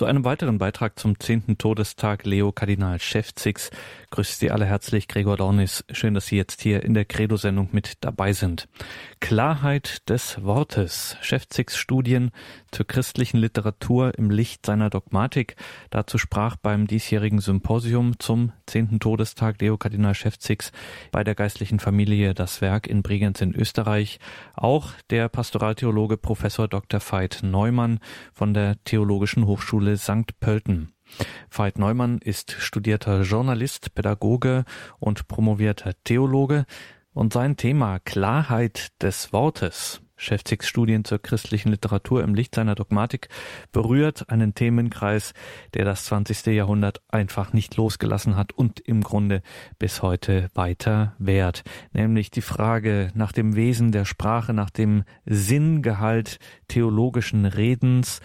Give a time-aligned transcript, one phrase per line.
[0.00, 3.70] Zu einem weiteren Beitrag zum zehnten Todestag Leo Kardinal Schäfzigs
[4.08, 5.84] grüßt Sie alle herzlich Gregor Dornis.
[5.92, 8.66] Schön, dass Sie jetzt hier in der Credo-Sendung mit dabei sind.
[9.20, 11.18] Klarheit des Wortes.
[11.20, 12.30] Schäfzigs Studien
[12.70, 15.54] zur christlichen Literatur im Licht seiner Dogmatik.
[15.90, 20.72] Dazu sprach beim diesjährigen Symposium zum zehnten Todestag Leo Kardinal Schäfzigs
[21.12, 24.18] bei der geistlichen Familie das Werk in Bregenz in Österreich.
[24.54, 27.00] Auch der Pastoraltheologe Professor Dr.
[27.00, 28.00] Veit Neumann
[28.32, 30.38] von der Theologischen Hochschule St.
[30.40, 30.92] Pölten.
[31.50, 34.64] Veit Neumann ist studierter Journalist, Pädagoge
[34.98, 36.66] und promovierter Theologe
[37.12, 43.28] und sein Thema Klarheit des Wortes Schäfzigs Studien zur christlichen Literatur im Licht seiner Dogmatik
[43.72, 45.32] berührt einen Themenkreis,
[45.72, 46.44] der das 20.
[46.46, 49.40] Jahrhundert einfach nicht losgelassen hat und im Grunde
[49.78, 56.38] bis heute weiter währt, nämlich die Frage nach dem Wesen der Sprache, nach dem Sinngehalt
[56.68, 58.20] theologischen Redens,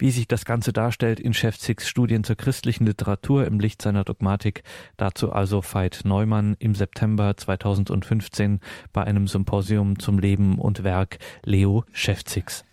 [0.00, 4.62] wie sich das Ganze darstellt in Schäfzigs Studien zur christlichen Literatur im Licht seiner Dogmatik.
[4.96, 8.60] Dazu also Veit Neumann im September 2015
[8.92, 12.64] bei einem Symposium zum Leben und Werk Leo Schäfzigs.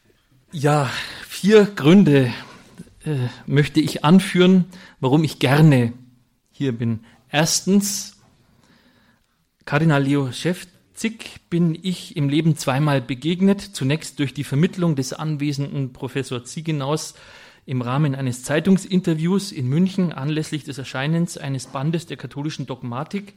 [0.51, 0.89] Ja,
[1.27, 2.31] vier Gründe
[3.03, 4.65] äh, möchte ich anführen,
[5.01, 5.91] warum ich gerne
[6.51, 7.01] hier bin.
[7.29, 8.17] Erstens,
[9.65, 13.61] Kardinal Leo Schäfzigs Zig bin ich im Leben zweimal begegnet.
[13.61, 17.13] Zunächst durch die Vermittlung des anwesenden Professor Ziegenaus
[17.67, 23.35] im Rahmen eines Zeitungsinterviews in München anlässlich des Erscheinens eines Bandes der katholischen Dogmatik,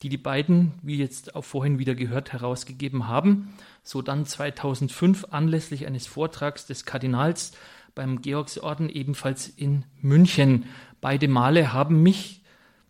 [0.00, 3.52] die die beiden, wie jetzt auch vorhin wieder gehört, herausgegeben haben.
[3.82, 7.52] So dann 2005 anlässlich eines Vortrags des Kardinals
[7.94, 10.64] beim Georgsorden ebenfalls in München.
[11.02, 12.40] Beide Male haben mich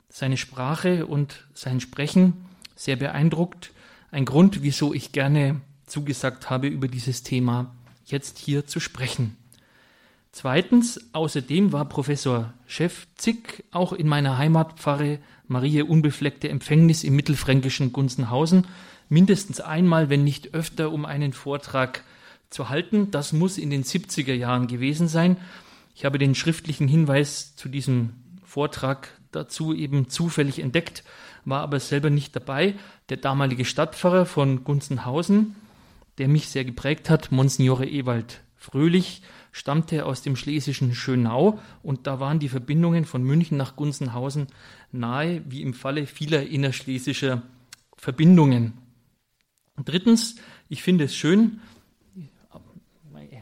[0.09, 2.35] seine Sprache und sein Sprechen
[2.77, 3.72] sehr beeindruckt
[4.13, 7.75] ein Grund, wieso ich gerne zugesagt habe, über dieses Thema
[8.05, 9.37] jetzt hier zu sprechen.
[10.31, 18.67] Zweitens, außerdem war Professor Schäfzig auch in meiner Heimatpfarre Marie Unbefleckte Empfängnis im mittelfränkischen Gunzenhausen
[19.09, 22.05] mindestens einmal, wenn nicht öfter, um einen Vortrag
[22.49, 23.11] zu halten.
[23.11, 25.37] Das muss in den 70er Jahren gewesen sein.
[25.95, 28.11] Ich habe den schriftlichen Hinweis zu diesem
[28.45, 31.05] Vortrag dazu eben zufällig entdeckt
[31.45, 32.75] war aber selber nicht dabei.
[33.09, 35.57] Der damalige Stadtpfarrer von Gunzenhausen,
[36.19, 42.21] der mich sehr geprägt hat, Monsignore Ewald Fröhlich, stammte aus dem schlesischen Schönau und da
[42.21, 44.47] waren die Verbindungen von München nach Gunzenhausen
[44.93, 47.43] nahe, wie im Falle vieler innerschlesischer
[47.97, 48.75] Verbindungen.
[49.85, 50.37] drittens,
[50.69, 51.61] ich finde es schön,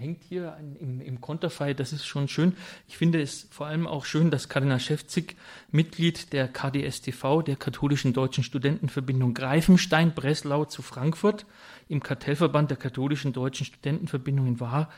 [0.01, 2.57] hängt hier im, im Konterfei, das ist schon schön.
[2.89, 5.37] Ich finde es vor allem auch schön, dass Kardinal Schäfzig
[5.71, 11.45] Mitglied der KDSTV, der Katholischen Deutschen Studentenverbindung Greifenstein, Breslau zu Frankfurt,
[11.89, 14.91] im Kartellverband der Katholischen Deutschen Studentenverbindungen war,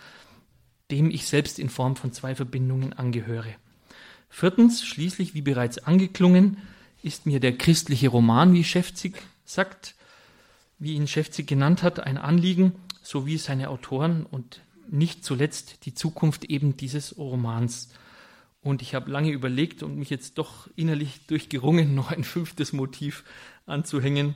[0.91, 3.55] dem ich selbst in Form von zwei Verbindungen angehöre.
[4.29, 6.59] Viertens, schließlich, wie bereits angeklungen,
[7.03, 9.95] ist mir der christliche Roman, wie Schäfzig sagt,
[10.79, 16.45] wie ihn Schäfzig genannt hat, ein Anliegen, sowie seine Autoren und nicht zuletzt die Zukunft
[16.45, 17.91] eben dieses Romans.
[18.63, 23.25] Und ich habe lange überlegt und mich jetzt doch innerlich durchgerungen, noch ein fünftes Motiv
[23.67, 24.35] anzuhängen.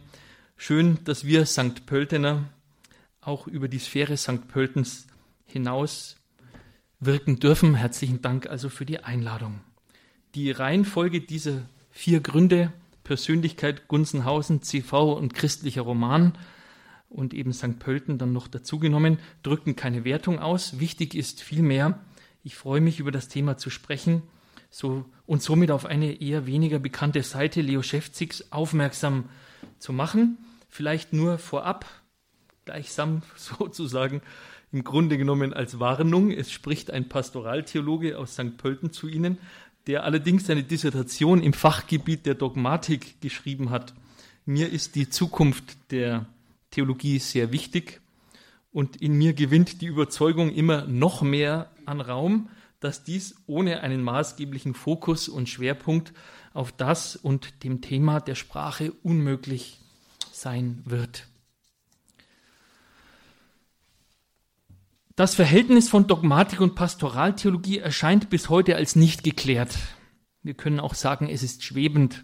[0.57, 1.87] Schön, dass wir St.
[1.87, 2.45] Pöltener
[3.21, 4.49] auch über die Sphäre St.
[4.49, 5.07] Pöltens
[5.45, 6.17] hinaus
[7.01, 7.75] wirken dürfen.
[7.75, 9.61] Herzlichen Dank also für die Einladung.
[10.35, 12.73] Die Reihenfolge dieser vier Gründe,
[13.05, 16.37] Persönlichkeit, Gunzenhausen, CV und christlicher Roman,
[17.17, 17.79] und eben St.
[17.79, 20.79] Pölten dann noch dazugenommen, drücken keine Wertung aus.
[20.79, 21.99] Wichtig ist vielmehr,
[22.45, 24.23] ich freue mich über das Thema zu sprechen
[24.71, 29.25] so, und somit auf eine eher weniger bekannte Seite Leo Schäfzigs aufmerksam
[29.79, 30.39] zu machen.
[30.69, 31.87] Vielleicht nur vorab,
[32.65, 34.21] gleichsam sozusagen,
[34.73, 36.31] im Grunde genommen als Warnung.
[36.31, 38.59] Es spricht ein Pastoraltheologe aus St.
[38.59, 39.39] Pölten zu Ihnen,
[39.87, 43.95] der allerdings seine Dissertation im Fachgebiet der Dogmatik geschrieben hat.
[44.45, 46.27] Mir ist die Zukunft der
[46.77, 48.03] Theologie ist sehr wichtig
[48.71, 52.51] und in mir gewinnt die Überzeugung immer noch mehr an Raum,
[52.81, 56.13] dass dies ohne einen maßgeblichen Fokus und Schwerpunkt
[56.53, 59.79] auf das und dem Thema der Sprache unmöglich
[60.33, 61.27] sein wird.
[65.15, 69.79] Das Verhältnis von Dogmatik und Pastoraltheologie erscheint bis heute als nicht geklärt.
[70.43, 72.23] Wir können auch sagen, es ist schwebend.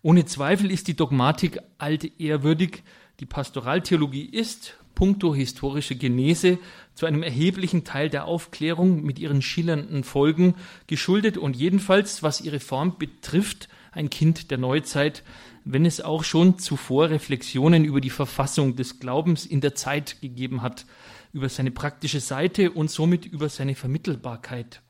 [0.00, 2.82] Ohne Zweifel ist die Dogmatik altehrwürdig,
[3.20, 6.58] die Pastoraltheologie ist, puncto historische Genese,
[6.94, 10.54] zu einem erheblichen Teil der Aufklärung mit ihren schillernden Folgen
[10.86, 15.22] geschuldet und jedenfalls, was ihre Form betrifft, ein Kind der Neuzeit,
[15.64, 20.62] wenn es auch schon zuvor Reflexionen über die Verfassung des Glaubens in der Zeit gegeben
[20.62, 20.86] hat,
[21.32, 24.80] über seine praktische Seite und somit über seine Vermittelbarkeit.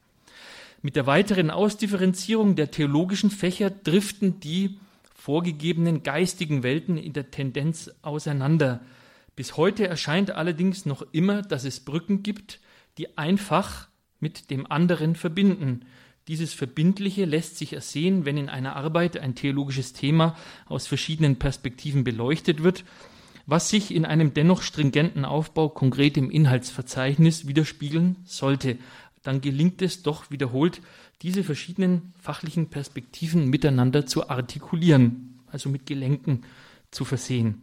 [0.82, 4.78] Mit der weiteren Ausdifferenzierung der theologischen Fächer driften die
[5.22, 8.80] vorgegebenen geistigen Welten in der Tendenz auseinander.
[9.36, 12.58] Bis heute erscheint allerdings noch immer, dass es Brücken gibt,
[12.98, 13.86] die einfach
[14.18, 15.84] mit dem anderen verbinden.
[16.26, 20.36] Dieses Verbindliche lässt sich ersehen, wenn in einer Arbeit ein theologisches Thema
[20.66, 22.84] aus verschiedenen Perspektiven beleuchtet wird,
[23.46, 28.76] was sich in einem dennoch stringenten Aufbau konkret im Inhaltsverzeichnis widerspiegeln sollte.
[29.22, 30.80] Dann gelingt es doch wiederholt,
[31.22, 36.42] diese verschiedenen fachlichen Perspektiven miteinander zu artikulieren, also mit Gelenken
[36.90, 37.62] zu versehen.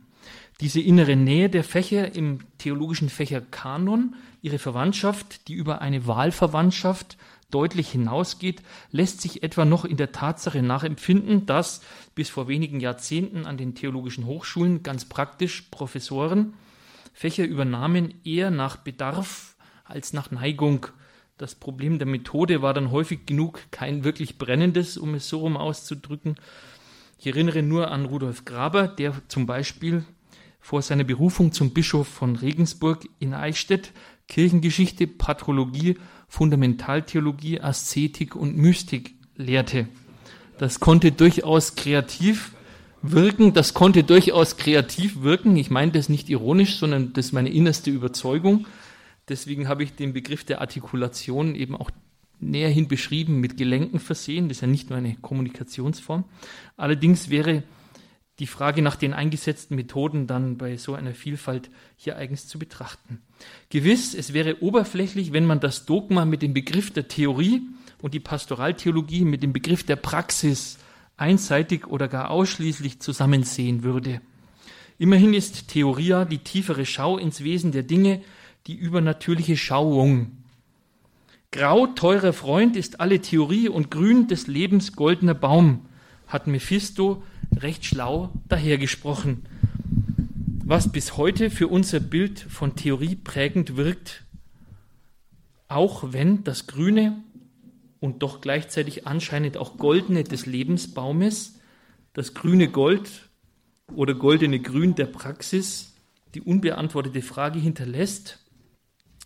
[0.61, 7.17] Diese innere Nähe der Fächer im theologischen Fächer Kanon, ihre Verwandtschaft, die über eine Wahlverwandtschaft
[7.51, 8.61] deutlich hinausgeht,
[8.91, 11.81] lässt sich etwa noch in der Tatsache nachempfinden, dass
[12.13, 16.53] bis vor wenigen Jahrzehnten an den theologischen Hochschulen ganz praktisch Professoren
[17.13, 20.87] Fächer übernahmen eher nach Bedarf als nach Neigung.
[21.39, 25.55] Das Problem der Methode war dann häufig genug kein wirklich brennendes, um es so rum
[25.55, 26.35] auszudrücken.
[27.17, 30.03] Ich erinnere nur an Rudolf Graber, der zum Beispiel
[30.59, 33.93] vor seiner Berufung zum Bischof von Regensburg in Eichstätt
[34.27, 35.95] Kirchengeschichte, Patrologie
[36.27, 39.87] Fundamentaltheologie, Aszetik und Mystik lehrte.
[40.57, 42.51] Das konnte durchaus kreativ
[43.01, 45.55] wirken, das konnte durchaus kreativ wirken.
[45.55, 48.67] Ich meine das nicht ironisch, sondern das ist meine innerste Überzeugung.
[49.29, 51.91] Deswegen habe ich den Begriff der Artikulation eben auch
[52.39, 54.47] näherhin beschrieben, mit Gelenken versehen.
[54.47, 56.25] Das ist ja nicht nur eine Kommunikationsform.
[56.77, 57.63] Allerdings wäre
[58.39, 63.21] die Frage nach den eingesetzten Methoden dann bei so einer Vielfalt hier eigens zu betrachten.
[63.69, 67.61] Gewiss, es wäre oberflächlich, wenn man das Dogma mit dem Begriff der Theorie
[68.01, 70.79] und die Pastoraltheologie mit dem Begriff der Praxis
[71.17, 74.21] einseitig oder gar ausschließlich zusammensehen würde.
[74.97, 78.21] Immerhin ist Theoria die tiefere Schau ins Wesen der Dinge,
[78.69, 80.43] die übernatürliche Schauung.
[81.49, 85.87] Grau, teurer Freund ist alle Theorie und grün des Lebens goldener Baum,
[86.27, 87.23] hat Mephisto
[87.57, 89.47] recht schlau dahergesprochen.
[90.63, 94.23] Was bis heute für unser Bild von Theorie prägend wirkt,
[95.67, 97.23] auch wenn das grüne
[97.99, 101.59] und doch gleichzeitig anscheinend auch goldene des Lebensbaumes,
[102.13, 103.29] das grüne Gold
[103.95, 105.95] oder goldene Grün der Praxis,
[106.35, 108.45] die unbeantwortete Frage hinterlässt,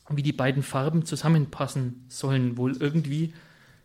[0.09, 3.33] wie die beiden Farben zusammenpassen sollen, wohl irgendwie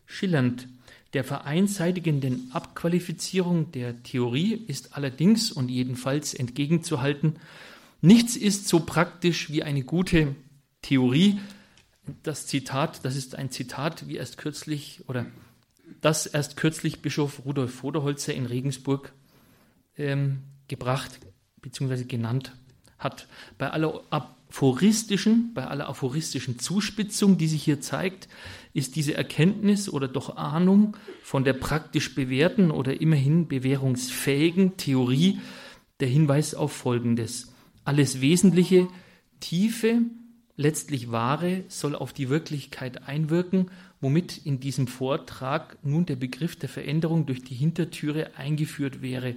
[0.06, 0.68] schillernd.
[1.14, 7.36] Der vereinseitigenden Abqualifizierung der Theorie ist allerdings und jedenfalls entgegenzuhalten,
[8.02, 10.34] nichts ist so praktisch wie eine gute
[10.82, 11.38] Theorie.
[12.22, 15.26] Das Zitat, das ist ein Zitat, wie erst kürzlich oder
[16.00, 19.12] das erst kürzlich Bischof Rudolf Voderholzer in Regensburg
[19.96, 21.18] ähm, gebracht
[21.62, 22.04] bzw.
[22.04, 22.52] genannt
[22.98, 23.28] hat.
[23.56, 24.02] Bei aller
[24.50, 28.28] aphoristischen, bei aller aphoristischen Zuspitzung, die sich hier zeigt,
[28.72, 35.40] ist diese Erkenntnis oder doch Ahnung von der praktisch bewährten oder immerhin bewährungsfähigen Theorie
[36.00, 37.52] der Hinweis auf Folgendes.
[37.84, 38.88] Alles Wesentliche,
[39.40, 40.02] Tiefe,
[40.56, 46.68] letztlich Wahre soll auf die Wirklichkeit einwirken, womit in diesem Vortrag nun der Begriff der
[46.68, 49.34] Veränderung durch die Hintertüre eingeführt wäre,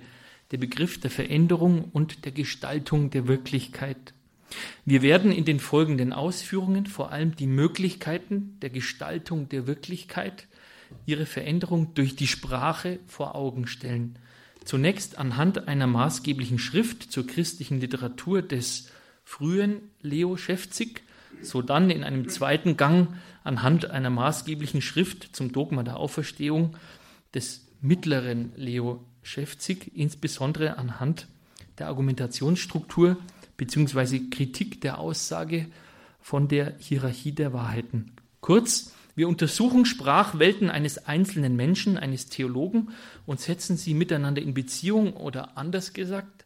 [0.52, 4.14] der Begriff der Veränderung und der Gestaltung der Wirklichkeit.
[4.86, 10.48] Wir werden in den folgenden Ausführungen vor allem die Möglichkeiten der Gestaltung der Wirklichkeit,
[11.06, 14.18] ihre Veränderung durch die Sprache vor Augen stellen.
[14.66, 18.90] Zunächst anhand einer maßgeblichen Schrift zur christlichen Literatur des
[19.24, 21.04] frühen Leo Schäfzig,
[21.42, 26.76] sodann in einem zweiten Gang anhand einer maßgeblichen Schrift zum Dogma der Auferstehung
[27.34, 31.28] des mittleren Leo Schäfzig, insbesondere anhand
[31.80, 33.18] der Argumentationsstruktur
[33.62, 35.68] beziehungsweise Kritik der Aussage
[36.20, 38.14] von der Hierarchie der Wahrheiten.
[38.40, 42.90] Kurz, wir untersuchen Sprachwelten eines einzelnen Menschen, eines Theologen
[43.28, 46.44] und setzen sie miteinander in Beziehung oder anders gesagt,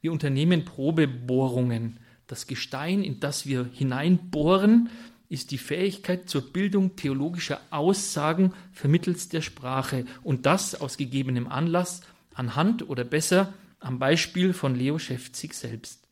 [0.00, 2.00] wir unternehmen Probebohrungen.
[2.26, 4.88] Das Gestein, in das wir hineinbohren,
[5.28, 12.00] ist die Fähigkeit zur Bildung theologischer Aussagen vermittels der Sprache und das aus gegebenem Anlass
[12.34, 16.05] anhand oder besser am Beispiel von Leo Schäfzig selbst.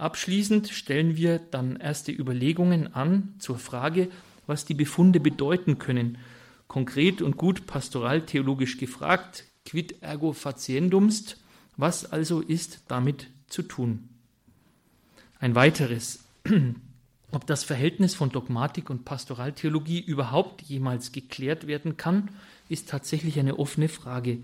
[0.00, 4.08] Abschließend stellen wir dann erste Überlegungen an zur Frage,
[4.46, 6.16] was die Befunde bedeuten können.
[6.68, 11.36] Konkret und gut pastoraltheologisch gefragt, quid ergo faciendumst,
[11.76, 14.08] was also ist damit zu tun?
[15.38, 16.24] Ein weiteres,
[17.30, 22.30] ob das Verhältnis von Dogmatik und Pastoraltheologie überhaupt jemals geklärt werden kann,
[22.70, 24.38] ist tatsächlich eine offene Frage.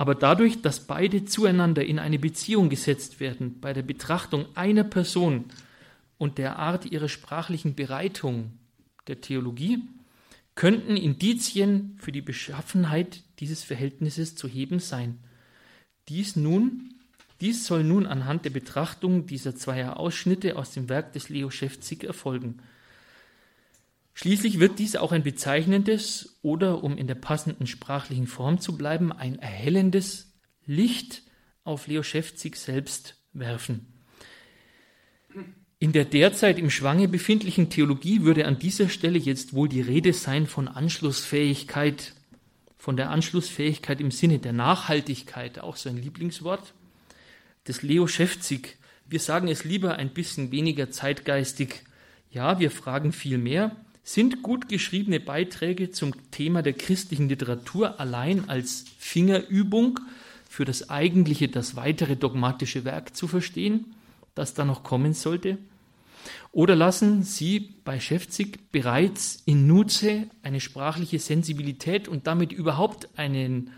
[0.00, 5.44] Aber dadurch, dass beide zueinander in eine Beziehung gesetzt werden, bei der Betrachtung einer Person
[6.16, 8.52] und der Art ihrer sprachlichen Bereitung
[9.08, 9.82] der Theologie,
[10.54, 15.18] könnten Indizien für die Beschaffenheit dieses Verhältnisses zu heben sein.
[16.08, 16.94] Dies nun,
[17.42, 22.04] dies soll nun anhand der Betrachtung dieser zweier Ausschnitte aus dem Werk des Leo Schäfzig
[22.04, 22.62] erfolgen.
[24.20, 29.12] Schließlich wird dies auch ein bezeichnendes oder, um in der passenden sprachlichen Form zu bleiben,
[29.12, 30.34] ein erhellendes
[30.66, 31.22] Licht
[31.64, 33.94] auf Leo Schäfzig selbst werfen.
[35.78, 40.12] In der derzeit im Schwange befindlichen Theologie würde an dieser Stelle jetzt wohl die Rede
[40.12, 42.12] sein von Anschlussfähigkeit,
[42.76, 46.74] von der Anschlussfähigkeit im Sinne der Nachhaltigkeit, auch sein Lieblingswort,
[47.66, 48.76] des Leo Schäfzig.
[49.06, 51.84] Wir sagen es lieber ein bisschen weniger zeitgeistig.
[52.30, 53.74] Ja, wir fragen viel mehr.
[54.02, 60.00] Sind gut geschriebene Beiträge zum Thema der christlichen Literatur allein als Fingerübung
[60.48, 63.94] für das eigentliche, das weitere dogmatische Werk zu verstehen,
[64.34, 65.58] das da noch kommen sollte?
[66.52, 73.70] Oder lassen Sie bei Schäfzig bereits in Nutze eine sprachliche Sensibilität und damit überhaupt einen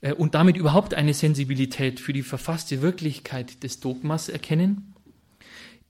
[0.00, 4.94] äh, und damit überhaupt eine Sensibilität für die verfasste Wirklichkeit des Dogmas erkennen?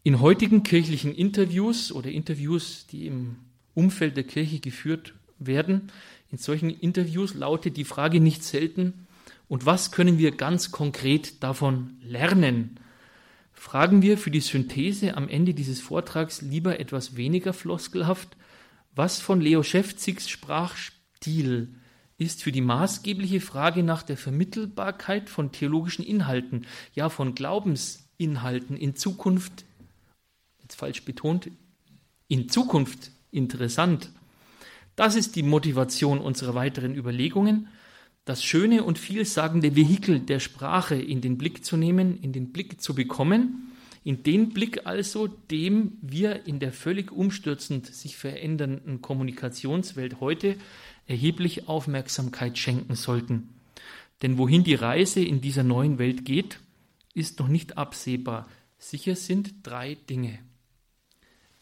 [0.07, 3.39] In heutigen kirchlichen Interviews oder Interviews, die im
[3.75, 5.91] Umfeld der Kirche geführt werden,
[6.31, 9.09] in solchen Interviews lautet die Frage nicht selten,
[9.49, 12.79] und was können wir ganz konkret davon lernen?
[13.53, 18.37] fragen wir für die Synthese am Ende dieses Vortrags lieber etwas weniger floskelhaft,
[18.95, 21.75] was von Leo Schäfzigs Sprachstil
[22.17, 28.95] ist für die maßgebliche Frage nach der Vermittelbarkeit von theologischen Inhalten, ja von Glaubensinhalten in
[28.95, 29.65] Zukunft,
[30.67, 31.49] jetzt falsch betont,
[32.27, 34.11] in Zukunft interessant.
[34.97, 37.69] Das ist die Motivation unserer weiteren Überlegungen
[38.25, 42.81] das schöne und vielsagende Vehikel der Sprache in den Blick zu nehmen, in den Blick
[42.81, 50.19] zu bekommen, in den Blick also, dem wir in der völlig umstürzend sich verändernden Kommunikationswelt
[50.19, 50.57] heute
[51.07, 53.51] erheblich Aufmerksamkeit schenken sollten.
[54.23, 56.59] Denn wohin die Reise in dieser neuen Welt geht,
[57.15, 58.49] ist noch nicht absehbar.
[58.77, 60.41] Sicher sind drei Dinge.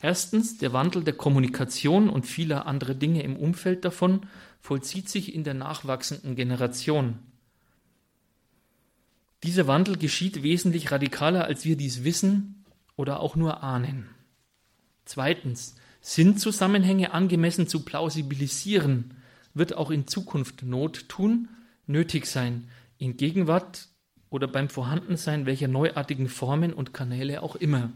[0.05, 4.27] Erstens der Wandel der Kommunikation und vieler anderer Dinge im Umfeld davon
[4.61, 7.21] vollzieht sich in der nachwachsenden Generation.
[9.45, 14.11] Dieser Wandel geschieht wesentlich radikaler, als wir dies wissen oder auch nur ahnen.
[15.07, 19.15] Zweitens, Sinnzusammenhänge angemessen zu plausibilisieren,
[19.55, 21.49] wird auch in Zukunft Not tun,
[21.87, 22.69] nötig sein,
[22.99, 23.89] in Gegenwart
[24.29, 27.91] oder beim Vorhandensein welcher neuartigen Formen und Kanäle auch immer.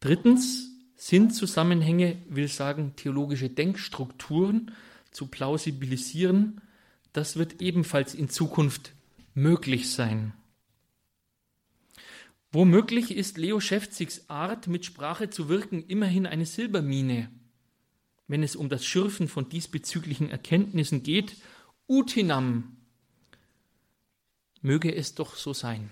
[0.00, 0.67] Drittens,
[1.00, 4.72] Sinnzusammenhänge will sagen theologische Denkstrukturen
[5.12, 6.60] zu plausibilisieren,
[7.12, 8.92] das wird ebenfalls in Zukunft
[9.32, 10.34] möglich sein.
[12.50, 17.30] Womöglich ist Leo Schäfzigs Art, mit Sprache zu wirken, immerhin eine Silbermine,
[18.26, 21.36] wenn es um das Schürfen von diesbezüglichen Erkenntnissen geht.
[21.86, 22.76] Utinam
[24.62, 25.90] möge es doch so sein.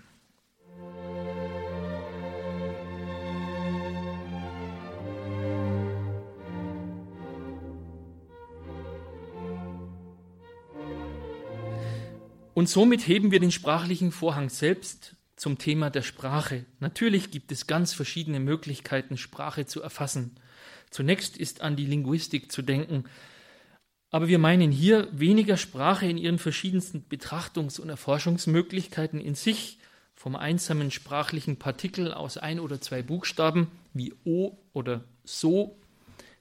[12.56, 16.64] Und somit heben wir den sprachlichen Vorhang selbst zum Thema der Sprache.
[16.80, 20.36] Natürlich gibt es ganz verschiedene Möglichkeiten, Sprache zu erfassen.
[20.88, 23.04] Zunächst ist an die Linguistik zu denken,
[24.08, 29.78] aber wir meinen hier weniger Sprache in ihren verschiedensten Betrachtungs- und Erforschungsmöglichkeiten in sich,
[30.14, 35.78] vom einsamen sprachlichen Partikel aus ein oder zwei Buchstaben wie O oder So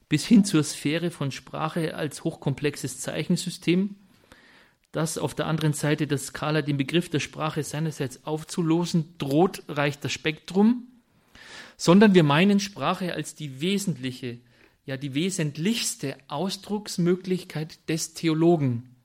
[0.08, 3.96] bis hin zur Sphäre von Sprache als hochkomplexes Zeichensystem,
[4.96, 10.02] das auf der anderen Seite der Skala den Begriff der Sprache seinerseits aufzulosen droht, reicht
[10.02, 10.88] das Spektrum,
[11.76, 14.38] sondern wir meinen Sprache als die wesentliche,
[14.86, 18.96] ja die wesentlichste Ausdrucksmöglichkeit des Theologen.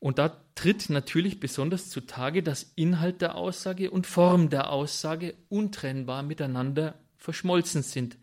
[0.00, 6.24] Und da tritt natürlich besonders zutage, dass Inhalt der Aussage und Form der Aussage untrennbar
[6.24, 8.16] miteinander verschmolzen sind.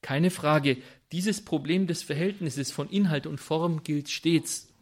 [0.00, 0.78] Keine Frage,
[1.12, 4.72] dieses Problem des Verhältnisses von Inhalt und Form gilt stets.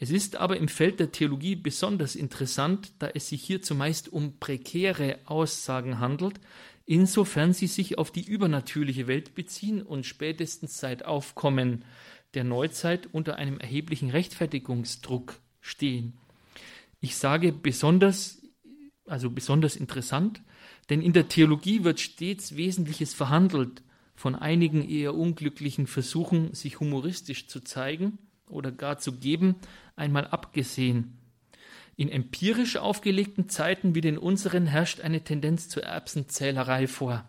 [0.00, 4.38] Es ist aber im Feld der Theologie besonders interessant, da es sich hier zumeist um
[4.38, 6.38] prekäre Aussagen handelt,
[6.86, 11.84] insofern sie sich auf die übernatürliche Welt beziehen und spätestens seit Aufkommen
[12.34, 16.14] der Neuzeit unter einem erheblichen Rechtfertigungsdruck stehen.
[17.00, 18.42] Ich sage besonders,
[19.04, 20.42] also besonders interessant,
[20.90, 23.82] denn in der Theologie wird stets Wesentliches verhandelt,
[24.14, 29.56] von einigen eher unglücklichen Versuchen, sich humoristisch zu zeigen oder gar zu geben,
[29.98, 31.18] einmal abgesehen.
[31.96, 37.28] In empirisch aufgelegten Zeiten wie den unseren herrscht eine Tendenz zur Erbsenzählerei vor.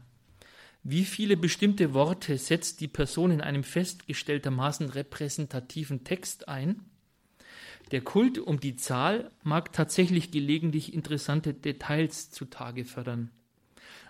[0.83, 6.85] Wie viele bestimmte Worte setzt die Person in einem festgestelltermaßen repräsentativen Text ein?
[7.91, 13.31] Der Kult um die Zahl mag tatsächlich gelegentlich interessante Details zutage fördern.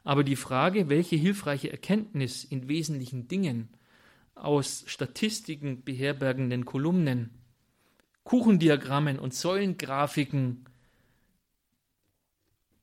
[0.03, 3.69] Aber die Frage, welche hilfreiche Erkenntnis in wesentlichen Dingen
[4.35, 7.29] aus Statistiken beherbergenden Kolumnen,
[8.29, 10.63] Kuchendiagrammen und Säulengrafiken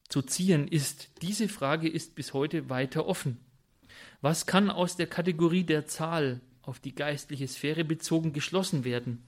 [0.09, 3.39] zu ziehen ist, diese Frage ist bis heute weiter offen.
[4.21, 9.23] Was kann aus der Kategorie der Zahl auf die geistliche Sphäre bezogen geschlossen werden?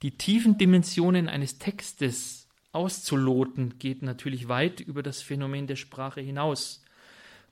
[0.00, 6.82] Die tiefen Dimensionen eines Textes auszuloten geht natürlich weit über das Phänomen der Sprache hinaus.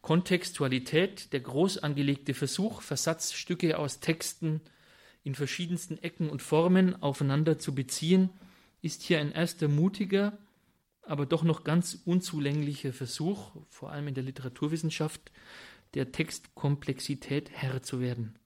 [0.01, 4.63] Kontextualität, der groß angelegte Versuch, Versatzstücke aus Texten
[5.25, 8.31] in verschiedensten Ecken und Formen aufeinander zu beziehen,
[8.83, 10.39] ist hier ein erster mutiger,
[11.03, 15.33] aber doch noch ganz unzulänglicher Versuch, vor allem in der Literaturwissenschaft,
[15.95, 18.39] der Textkomplexität Herr zu werden.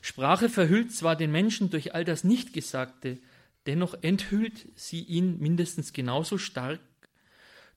[0.00, 3.18] Sprache verhüllt zwar den Menschen durch all das Nichtgesagte,
[3.66, 6.80] dennoch enthüllt sie ihn mindestens genauso stark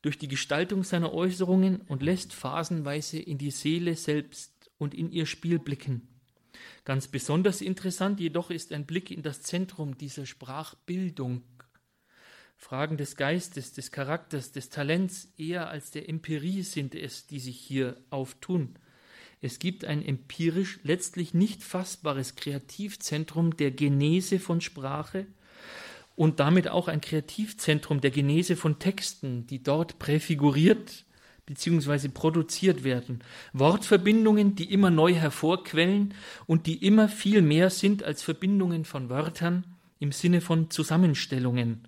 [0.01, 5.25] durch die Gestaltung seiner Äußerungen und lässt phasenweise in die Seele selbst und in ihr
[5.25, 6.12] Spiel blicken.
[6.85, 11.43] Ganz besonders interessant jedoch ist ein Blick in das Zentrum dieser Sprachbildung.
[12.57, 17.59] Fragen des Geistes, des Charakters, des Talents eher als der Empirie sind es, die sich
[17.59, 18.75] hier auftun.
[19.41, 25.27] Es gibt ein empirisch letztlich nicht fassbares Kreativzentrum der Genese von Sprache
[26.15, 31.05] und damit auch ein Kreativzentrum der Genese von Texten, die dort präfiguriert
[31.45, 32.09] bzw.
[32.09, 33.19] produziert werden.
[33.53, 36.13] Wortverbindungen, die immer neu hervorquellen
[36.45, 39.65] und die immer viel mehr sind als Verbindungen von Wörtern
[39.99, 41.87] im Sinne von Zusammenstellungen.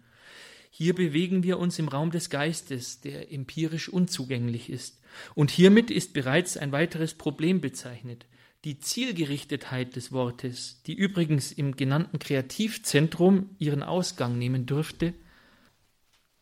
[0.70, 5.00] Hier bewegen wir uns im Raum des Geistes, der empirisch unzugänglich ist.
[5.34, 8.26] Und hiermit ist bereits ein weiteres Problem bezeichnet.
[8.66, 15.14] Die Zielgerichtetheit des Wortes, die übrigens im genannten Kreativzentrum ihren Ausgang nehmen dürfte,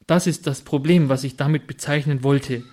[0.08, 2.63] das ist das Problem, was ich damit bezeichnen wollte.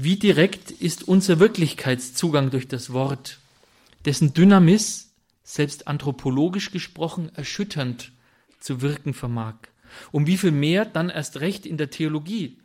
[0.00, 3.40] Wie direkt ist unser Wirklichkeitszugang durch das Wort,
[4.04, 5.10] dessen Dynamis,
[5.42, 8.12] selbst anthropologisch gesprochen, erschütternd
[8.60, 9.56] zu wirken vermag.
[10.12, 12.58] Um wie viel mehr dann erst recht in der Theologie.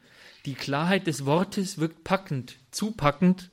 [0.45, 3.49] Die Klarheit des Wortes wirkt packend, zupackend,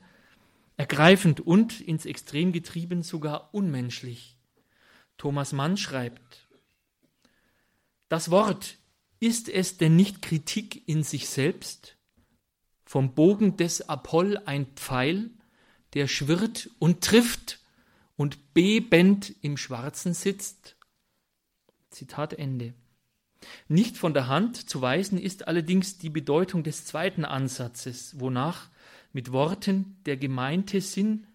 [0.76, 4.36] ergreifend und ins Extrem getrieben sogar unmenschlich.
[5.16, 6.46] Thomas Mann schreibt,
[8.10, 8.76] das Wort,
[9.20, 11.96] ist es denn nicht Kritik in sich selbst?
[12.90, 15.30] Vom Bogen des Apoll ein Pfeil,
[15.94, 17.60] der schwirrt und trifft
[18.16, 20.74] und bebend im Schwarzen sitzt?
[21.90, 22.74] Zitat Ende.
[23.68, 28.70] Nicht von der Hand zu weisen ist allerdings die Bedeutung des zweiten Ansatzes, wonach
[29.12, 31.28] mit Worten der gemeinte Sinn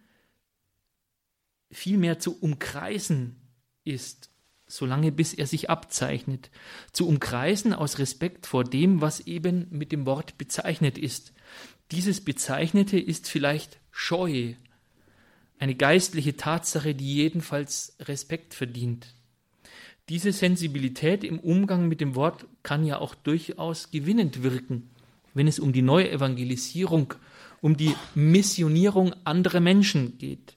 [1.70, 3.34] vielmehr zu umkreisen
[3.82, 4.28] ist,
[4.66, 6.50] solange bis er sich abzeichnet.
[6.92, 11.32] Zu umkreisen aus Respekt vor dem, was eben mit dem Wort bezeichnet ist.
[11.92, 14.54] Dieses Bezeichnete ist vielleicht Scheu,
[15.58, 19.14] eine geistliche Tatsache, die jedenfalls Respekt verdient.
[20.08, 24.90] Diese Sensibilität im Umgang mit dem Wort kann ja auch durchaus gewinnend wirken,
[25.34, 27.14] wenn es um die Neuevangelisierung,
[27.60, 30.56] um die Missionierung anderer Menschen geht.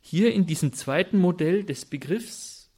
[0.00, 2.70] Hier in diesem zweiten Modell des Begriffs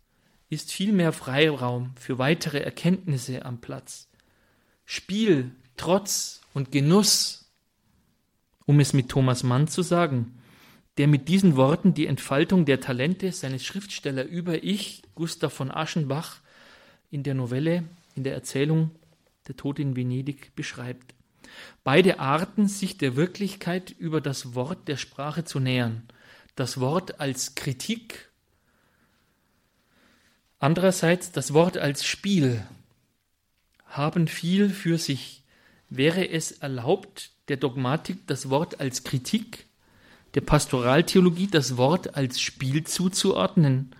[0.48, 4.08] ist viel mehr Freiraum für weitere Erkenntnisse am Platz.
[4.84, 7.45] Spiel, Trotz und Genuss,
[8.66, 10.34] um es mit Thomas Mann zu sagen,
[10.98, 16.40] der mit diesen Worten die Entfaltung der Talente seines Schriftsteller über Ich, Gustav von Aschenbach,
[17.10, 18.90] in der Novelle, in der Erzählung
[19.46, 21.14] Der Tod in Venedig beschreibt.
[21.84, 26.02] Beide Arten, sich der Wirklichkeit über das Wort der Sprache zu nähern.
[26.56, 28.30] Das Wort als Kritik,
[30.58, 32.66] andererseits das Wort als Spiel,
[33.84, 35.44] haben viel für sich.
[35.88, 39.66] Wäre es erlaubt, der Dogmatik das Wort als Kritik
[40.34, 43.94] der Pastoraltheologie das Wort als Spiel zuzuordnen?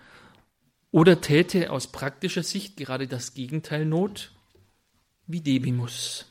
[0.91, 4.31] Oder täte aus praktischer Sicht gerade das Gegenteil Not?
[5.25, 6.25] Wie Debimus.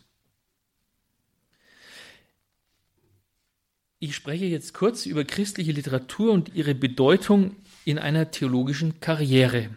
[3.99, 9.71] Ich spreche jetzt kurz über christliche Literatur und ihre Bedeutung in einer theologischen Karriere.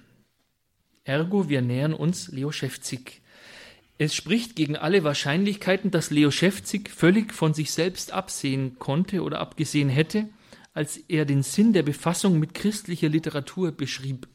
[1.03, 3.21] Ergo, wir nähern uns Leo Schäfzig.
[4.01, 9.41] Es spricht gegen alle Wahrscheinlichkeiten, dass Leo Schäfzig völlig von sich selbst absehen konnte oder
[9.41, 10.29] abgesehen hätte,
[10.73, 14.29] als er den Sinn der Befassung mit christlicher Literatur beschrieb.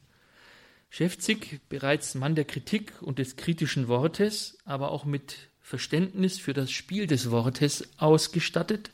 [0.90, 6.70] Schäfzig, bereits Mann der Kritik und des kritischen Wortes, aber auch mit Verständnis für das
[6.70, 8.90] Spiel des Wortes ausgestattet.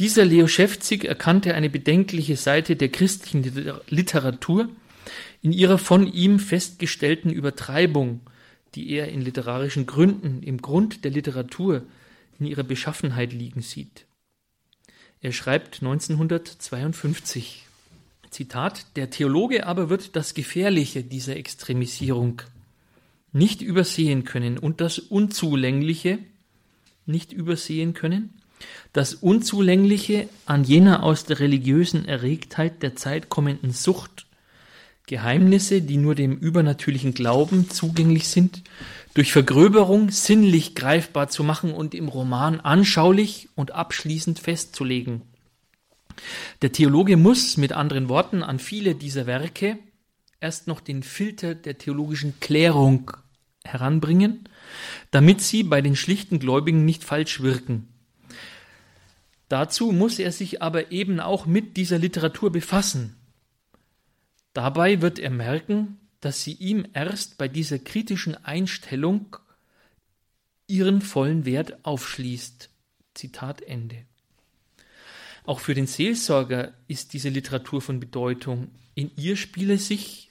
[0.00, 4.68] Dieser Leo Schäfzig erkannte eine bedenkliche Seite der christlichen Literatur
[5.40, 8.20] in ihrer von ihm festgestellten Übertreibung,
[8.74, 11.82] die er in literarischen Gründen im Grund der Literatur
[12.38, 14.06] in ihrer Beschaffenheit liegen sieht.
[15.20, 17.64] Er schreibt 1952,
[18.30, 22.42] Zitat, der Theologe aber wird das Gefährliche dieser Extremisierung
[23.32, 26.18] nicht übersehen können und das Unzulängliche
[27.06, 28.40] nicht übersehen können,
[28.92, 34.23] das Unzulängliche an jener aus der religiösen Erregtheit der Zeit kommenden Sucht,
[35.06, 38.62] Geheimnisse, die nur dem übernatürlichen Glauben zugänglich sind,
[39.12, 45.22] durch Vergröberung sinnlich greifbar zu machen und im Roman anschaulich und abschließend festzulegen.
[46.62, 49.78] Der Theologe muss mit anderen Worten an viele dieser Werke
[50.40, 53.12] erst noch den Filter der theologischen Klärung
[53.64, 54.48] heranbringen,
[55.10, 57.88] damit sie bei den schlichten Gläubigen nicht falsch wirken.
[59.48, 63.16] Dazu muss er sich aber eben auch mit dieser Literatur befassen.
[64.54, 69.36] Dabei wird er merken, dass sie ihm erst bei dieser kritischen Einstellung
[70.66, 72.70] ihren vollen Wert aufschließt.
[73.12, 74.06] Zitat Ende.
[75.44, 78.70] Auch für den Seelsorger ist diese Literatur von Bedeutung.
[78.94, 80.30] In ihr spiele sich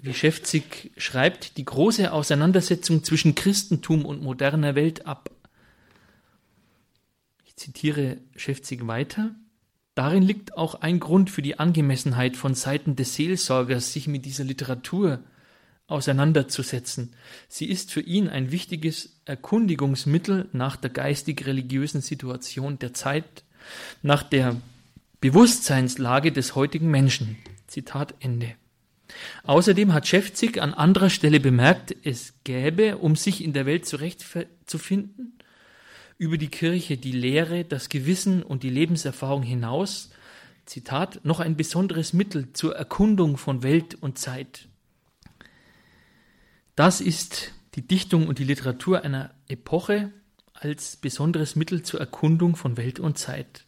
[0.00, 5.30] wie Schäfzig schreibt, die große Auseinandersetzung zwischen Christentum und moderner Welt ab.
[7.44, 9.34] Ich zitiere Schäfzig weiter.
[9.98, 14.44] Darin liegt auch ein Grund für die Angemessenheit von Seiten des Seelsorgers, sich mit dieser
[14.44, 15.18] Literatur
[15.88, 17.14] auseinanderzusetzen.
[17.48, 23.42] Sie ist für ihn ein wichtiges Erkundigungsmittel nach der geistig-religiösen Situation der Zeit,
[24.00, 24.54] nach der
[25.20, 27.36] Bewusstseinslage des heutigen Menschen.
[27.66, 28.54] Zitat Ende.
[29.42, 35.37] Außerdem hat Schäfzig an anderer Stelle bemerkt, es gäbe, um sich in der Welt zurechtzufinden,
[36.18, 40.10] über die Kirche, die Lehre, das Gewissen und die Lebenserfahrung hinaus,
[40.66, 44.68] Zitat, noch ein besonderes Mittel zur Erkundung von Welt und Zeit.
[46.76, 50.12] Das ist die Dichtung und die Literatur einer Epoche
[50.52, 53.64] als besonderes Mittel zur Erkundung von Welt und Zeit.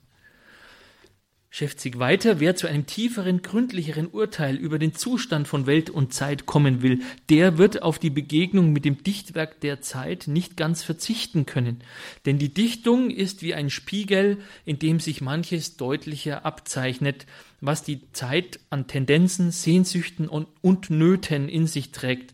[1.52, 6.46] Schäfzig weiter, wer zu einem tieferen, gründlicheren Urteil über den Zustand von Welt und Zeit
[6.46, 11.46] kommen will, der wird auf die Begegnung mit dem Dichtwerk der Zeit nicht ganz verzichten
[11.46, 11.82] können.
[12.24, 17.26] Denn die Dichtung ist wie ein Spiegel, in dem sich manches deutlicher abzeichnet,
[17.60, 22.32] was die Zeit an Tendenzen, Sehnsüchten und, und Nöten in sich trägt.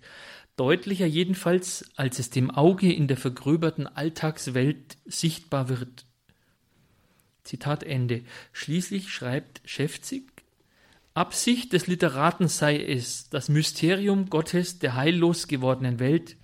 [0.57, 6.06] Deutlicher jedenfalls, als es dem Auge in der vergröberten Alltagswelt sichtbar wird.
[7.47, 8.23] Zitat Ende.
[8.53, 10.25] Schließlich schreibt Schäfzig,
[11.15, 16.37] Absicht des Literaten sei es, das Mysterium Gottes der heillos gewordenen Welt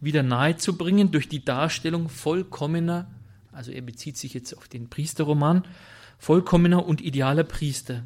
[0.00, 3.10] wieder nahezubringen durch die Darstellung vollkommener,
[3.52, 5.64] also er bezieht sich jetzt auf den Priesterroman,
[6.18, 8.04] vollkommener und idealer Priester.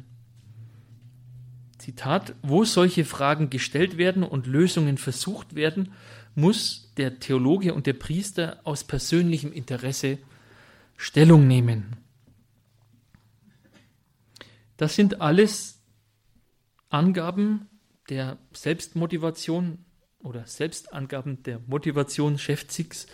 [1.77, 5.93] Zitat, wo solche Fragen gestellt werden und Lösungen versucht werden,
[6.35, 10.17] muss der Theologe und der Priester aus persönlichem Interesse
[10.97, 11.95] Stellung nehmen.
[14.79, 15.81] Das sind alles
[16.87, 17.67] Angaben
[18.09, 19.83] der Selbstmotivation
[20.23, 23.07] oder Selbstangaben der Motivation Schäfzigs,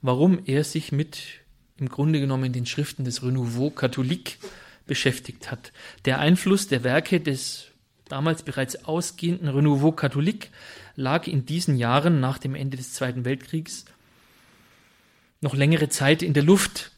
[0.00, 1.18] warum er sich mit
[1.76, 4.36] im Grunde genommen den Schriften des Renouveau Catholique
[4.86, 5.72] beschäftigt hat.
[6.04, 7.72] Der Einfluss der Werke des
[8.04, 10.50] damals bereits ausgehenden Renouveau Catholique
[10.94, 13.86] lag in diesen Jahren nach dem Ende des Zweiten Weltkriegs
[15.40, 16.92] noch längere Zeit in der Luft.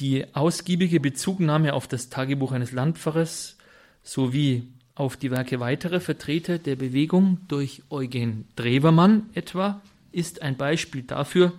[0.00, 3.56] Die ausgiebige Bezugnahme auf das Tagebuch eines Landpfarrers
[4.04, 9.82] sowie auf die Werke weiterer Vertreter der Bewegung durch Eugen Drewermann etwa
[10.12, 11.52] ist ein Beispiel dafür,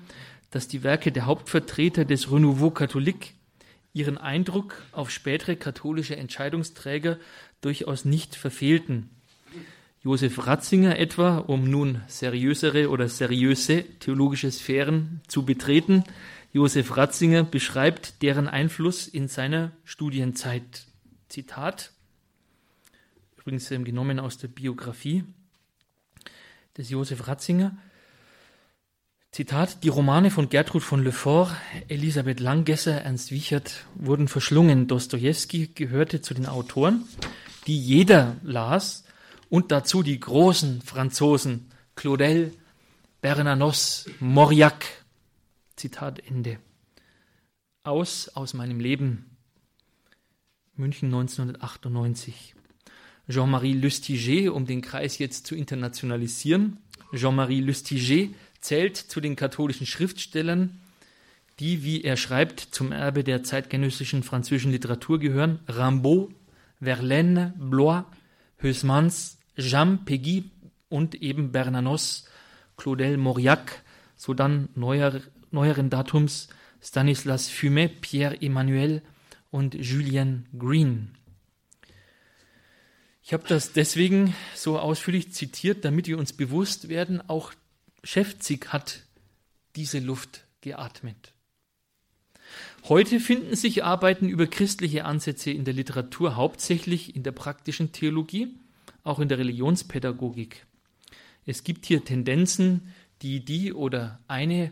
[0.51, 3.33] dass die Werke der Hauptvertreter des Renouveau Catholique
[3.93, 7.17] ihren Eindruck auf spätere katholische Entscheidungsträger
[7.59, 9.09] durchaus nicht verfehlten.
[10.01, 16.05] Josef Ratzinger etwa, um nun seriösere oder seriöse theologische Sphären zu betreten,
[16.51, 20.87] Josef Ratzinger beschreibt deren Einfluss in seiner Studienzeit.
[21.27, 21.91] Zitat
[23.37, 25.23] Übrigens genommen aus der Biografie
[26.77, 27.77] des Josef Ratzinger.
[29.31, 31.55] Zitat, die Romane von Gertrud von Lefort,
[31.87, 34.87] Elisabeth Langgesser, Ernst Wiechert wurden verschlungen.
[34.87, 37.05] Dostoevsky gehörte zu den Autoren,
[37.67, 39.03] die jeder las
[39.49, 42.53] und dazu die großen Franzosen Claudel,
[43.21, 44.85] Bernanos, Mauriac,
[45.79, 46.59] Zitat Ende.
[47.83, 49.37] Aus aus meinem Leben.
[50.75, 52.53] München 1998.
[53.29, 56.79] Jean-Marie Lustiger, um den Kreis jetzt zu internationalisieren.
[57.15, 58.27] Jean-Marie Lustiger,
[58.59, 60.81] zählt zu den katholischen Schriftstellern,
[61.61, 65.59] die, wie er schreibt, zum Erbe der zeitgenössischen französischen Literatur gehören.
[65.69, 66.33] Rimbaud,
[66.81, 68.03] Verlaine, Blois,
[68.61, 70.51] Huysmans, Jean Peggy
[70.89, 72.27] und eben Bernanos,
[72.75, 73.81] Claudel Mauriac,
[74.17, 76.49] so dann neuer, neueren Datums
[76.81, 79.01] Stanislas Fumet, Pierre Emmanuel
[79.51, 81.11] und Julien Green.
[83.23, 87.53] Ich habe das deswegen so ausführlich zitiert, damit wir uns bewusst werden, auch
[88.03, 89.03] Schäfzig hat
[89.75, 91.33] diese Luft geatmet.
[92.85, 98.55] Heute finden sich Arbeiten über christliche Ansätze in der Literatur hauptsächlich in der praktischen Theologie,
[99.03, 100.65] auch in der Religionspädagogik.
[101.45, 104.71] Es gibt hier Tendenzen, die die oder eine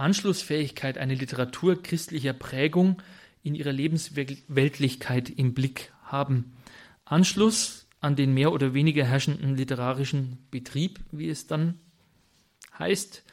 [0.00, 3.02] Anschlussfähigkeit einer Literatur christlicher Prägung
[3.42, 6.56] in ihrer Lebensweltlichkeit im Blick haben.
[7.04, 11.78] Anschluss an den mehr oder weniger herrschenden literarischen Betrieb, wie es dann
[12.78, 13.24] heißt.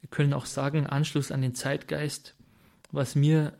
[0.00, 2.34] Wir können auch sagen, Anschluss an den Zeitgeist
[2.90, 3.52] was mir,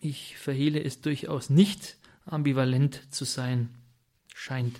[0.00, 3.70] ich verhehle es durchaus nicht, ambivalent zu sein
[4.34, 4.78] scheint.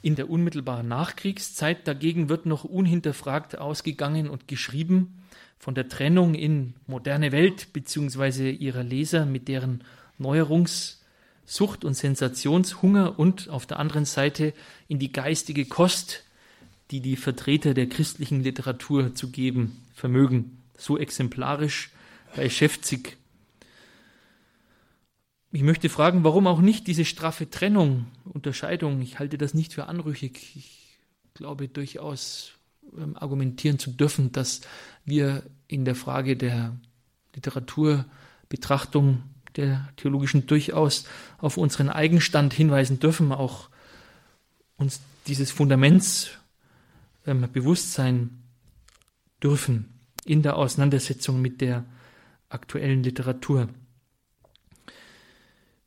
[0.00, 5.21] In der unmittelbaren Nachkriegszeit dagegen wird noch unhinterfragt ausgegangen und geschrieben
[5.62, 8.50] von der Trennung in moderne Welt bzw.
[8.50, 9.84] ihrer Leser mit deren
[10.18, 14.54] Neuerungssucht und Sensationshunger und auf der anderen Seite
[14.88, 16.24] in die geistige Kost,
[16.90, 20.58] die die Vertreter der christlichen Literatur zu geben vermögen.
[20.76, 21.90] So exemplarisch
[22.34, 23.16] bei Schäfzig.
[25.52, 29.00] Ich möchte fragen, warum auch nicht diese straffe Trennung, Unterscheidung?
[29.00, 30.56] Ich halte das nicht für anrüchig.
[30.56, 30.98] Ich
[31.34, 32.50] glaube durchaus
[33.14, 34.60] argumentieren zu dürfen, dass
[35.04, 36.76] wir in der Frage der
[37.34, 39.22] Literaturbetrachtung
[39.56, 41.04] der theologischen durchaus
[41.38, 43.68] auf unseren Eigenstand hinweisen dürfen, auch
[44.76, 46.30] uns dieses Fundaments
[47.26, 48.42] ähm, bewusst sein
[49.42, 51.84] dürfen in der Auseinandersetzung mit der
[52.48, 53.68] aktuellen Literatur.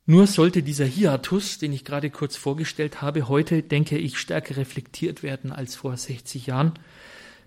[0.08, 5.24] Nur sollte dieser Hiatus, den ich gerade kurz vorgestellt habe, heute, denke ich, stärker reflektiert
[5.24, 6.74] werden als vor 60 Jahren.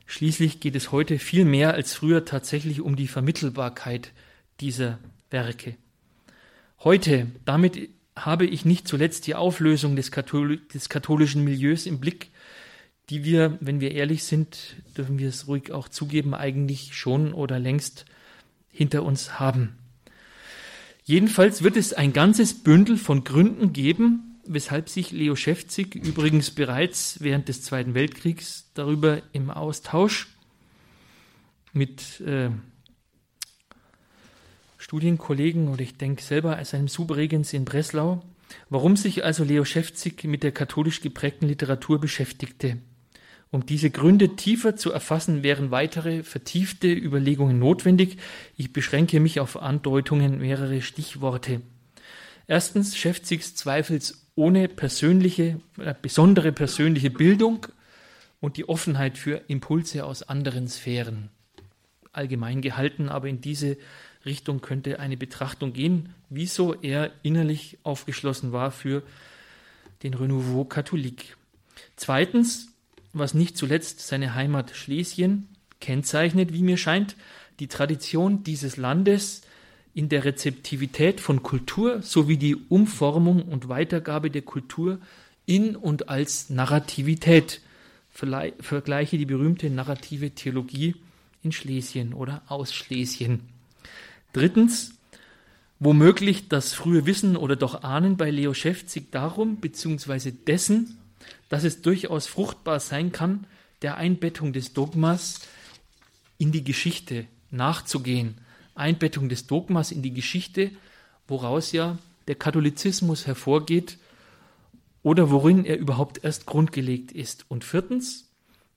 [0.05, 4.11] Schließlich geht es heute viel mehr als früher tatsächlich um die Vermittelbarkeit
[4.59, 5.77] dieser Werke.
[6.83, 12.29] Heute, damit habe ich nicht zuletzt die Auflösung des, Kathol des katholischen Milieus im Blick,
[13.09, 17.57] die wir, wenn wir ehrlich sind, dürfen wir es ruhig auch zugeben, eigentlich schon oder
[17.57, 18.03] längst
[18.69, 19.78] hinter uns haben.
[21.09, 27.17] Jedenfalls wird es ein ganzes Bündel von Gründen geben, weshalb sich Leo Schäfzig übrigens bereits
[27.19, 30.27] während des Zweiten Weltkriegs darüber im Austausch
[31.73, 32.51] mit äh,
[34.77, 38.23] Studienkollegen oder ich denke selber als einem Subregens in Breslau,
[38.69, 42.77] warum sich also Leo Schäfzig mit der katholisch geprägten Literatur beschäftigte.
[43.51, 48.17] Um diese Gründe tiefer zu erfassen, wären weitere vertiefte Überlegungen notwendig.
[48.55, 51.61] Ich beschränke mich auf Andeutungen mehrere Stichworte.
[52.45, 57.65] Erstens Schäfzigs zweifelsohne persönliche, äh, besondere persönliche Bildung
[58.39, 61.29] und die Offenheit für Impulse aus anderen Sphären.
[62.11, 63.77] Allgemein gehalten, aber in diese
[64.25, 69.01] Richtung könnte eine Betrachtung gehen, wieso er innerlich aufgeschlossen war für
[70.03, 71.35] den Renouveau Catholique.
[71.95, 72.68] Zweitens
[73.13, 75.47] was nicht zuletzt seine Heimat Schlesien
[75.79, 77.15] kennzeichnet, wie mir scheint,
[77.59, 79.41] die Tradition dieses Landes
[79.93, 84.99] in der Rezeptivität von Kultur sowie die Umformung und Weitergabe der Kultur
[85.45, 87.61] in und als Narrativität.
[88.11, 90.95] Vergleiche die berühmte narrative Theologie
[91.41, 93.41] in Schlesien oder aus Schlesien.
[94.33, 94.93] Drittens,
[95.79, 100.97] womöglich das frühe Wissen oder doch Ahnen bei Leo Schäfzig darum, beziehungsweise dessen,
[101.49, 103.45] dass es durchaus fruchtbar sein kann,
[103.81, 105.41] der Einbettung des Dogmas
[106.37, 108.39] in die Geschichte nachzugehen.
[108.75, 110.71] Einbettung des Dogmas in die Geschichte,
[111.27, 113.97] woraus ja der Katholizismus hervorgeht
[115.03, 117.45] oder worin er überhaupt erst grundgelegt ist.
[117.49, 118.29] Und viertens,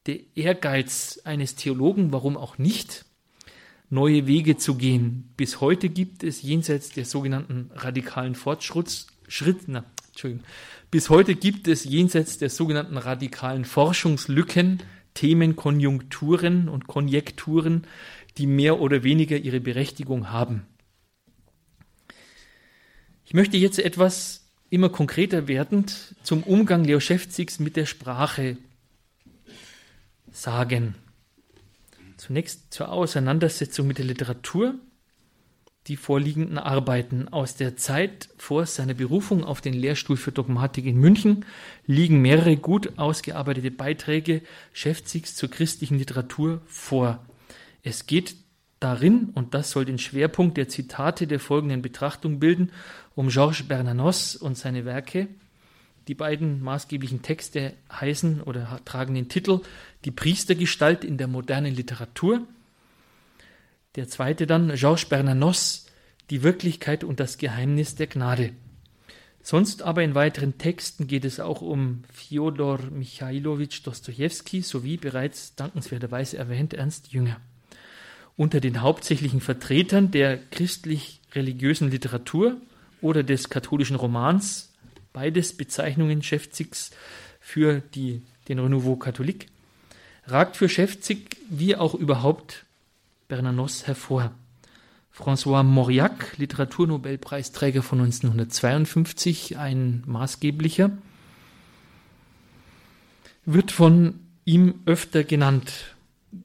[0.07, 3.05] der Ehrgeiz eines Theologen, warum auch nicht,
[3.91, 5.33] neue Wege zu gehen.
[5.37, 10.47] Bis heute gibt es jenseits der sogenannten radikalen Fortschritts, Schritt, na, Entschuldigung,
[10.91, 14.83] bis heute gibt es jenseits der sogenannten radikalen Forschungslücken
[15.15, 17.87] Themenkonjunkturen und Konjekturen,
[18.39, 20.67] die mehr oder weniger ihre Berechtigung haben.
[23.25, 28.57] Ich möchte jetzt etwas immer konkreter werdend zum Umgang Leo Schäfzigs mit der Sprache
[30.31, 30.95] sagen.
[32.17, 34.75] Zunächst zur Auseinandersetzung mit der Literatur
[35.89, 40.97] die vorliegenden Arbeiten aus der Zeit vor seiner Berufung auf den Lehrstuhl für Dogmatik in
[40.97, 41.45] München
[41.87, 44.43] liegen mehrere gut ausgearbeitete Beiträge
[44.73, 47.25] Schäfzigs zur christlichen Literatur vor.
[47.83, 48.37] Es geht
[48.79, 52.71] darin, und das soll den Schwerpunkt der Zitate der folgenden Betrachtung bilden,
[53.15, 55.29] um Georges Bernanos und seine Werke.
[56.09, 59.61] Die beiden maßgeblichen Texte heißen oder tragen den Titel
[60.05, 62.47] Die Priestergestalt in der modernen Literatur.
[63.95, 65.87] Der zweite dann Georges Bernanos,
[66.31, 68.53] Die Wirklichkeit und das Geheimnis der Gnade.
[69.43, 76.39] Sonst aber in weiteren Texten geht es auch um Fjodor Michailowitsch Dostojewski sowie bereits dankenswerterweise
[76.39, 77.39] erwähnt Ernst Jünger.
[78.37, 82.57] Unter den hauptsächlichen Vertretern der christlich-religiösen Literatur
[83.03, 84.73] oder des katholischen Romans,
[85.13, 86.93] beides Bezeichnungen Schäfzigs
[87.41, 89.49] für die, den Renouveau Catholique,
[90.27, 92.65] ragt für Schäfzig wie auch überhaupt
[93.33, 94.31] Bernanos hervor.
[95.11, 100.91] François Mauriac, Literaturnobelpreisträger von 1952, ein maßgeblicher,
[103.47, 105.97] wird von ihm öfter genannt,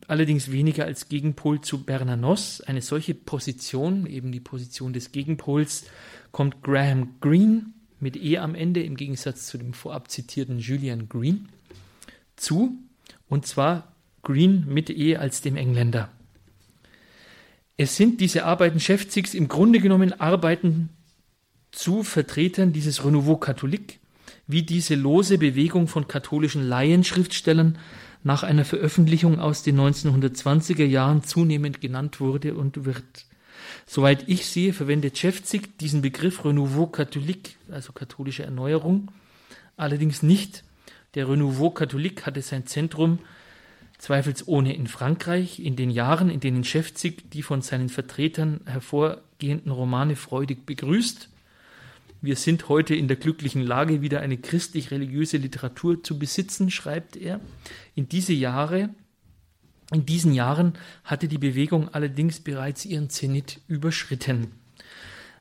[0.08, 2.62] allerdings weniger als Gegenpol zu Bernanos.
[2.62, 5.88] Eine solche Position, eben die Position des Gegenpols,
[6.32, 7.66] kommt Graham Greene
[8.00, 11.50] mit E am Ende im Gegensatz zu dem vorab zitierten Julian Green
[12.38, 12.78] zu,
[13.28, 13.92] und zwar
[14.24, 16.14] Green mit E als dem Engländer.
[17.80, 20.90] Es sind diese Arbeiten Schäfzigs im Grunde genommen Arbeiten
[21.72, 24.00] zu Vertretern dieses Renouveau Catholique,
[24.48, 27.78] wie diese lose Bewegung von katholischen Laienschriftstellern
[28.24, 33.04] nach einer Veröffentlichung aus den 1920er Jahren zunehmend genannt wurde und wird.
[33.86, 39.12] Soweit ich sehe, verwendet Schäfzig diesen Begriff Renouveau Catholique, also katholische Erneuerung,
[39.76, 40.64] allerdings nicht.
[41.14, 43.20] Der Renouveau Catholique hatte sein Zentrum
[43.98, 50.16] zweifelsohne in Frankreich in den Jahren, in denen Schäfzig die von seinen Vertretern hervorgehenden Romane
[50.16, 51.30] freudig begrüßt.
[52.22, 57.40] Wir sind heute in der glücklichen Lage, wieder eine christlich-religiöse Literatur zu besitzen, schreibt er.
[57.96, 58.90] In diese Jahre,
[59.92, 64.52] in diesen Jahren hatte die Bewegung allerdings bereits ihren Zenit überschritten.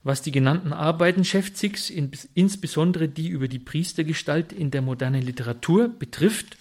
[0.03, 1.91] Was die genannten Arbeiten Schäfzigs,
[2.35, 6.57] insbesondere die über die Priestergestalt in der modernen Literatur, betrifft,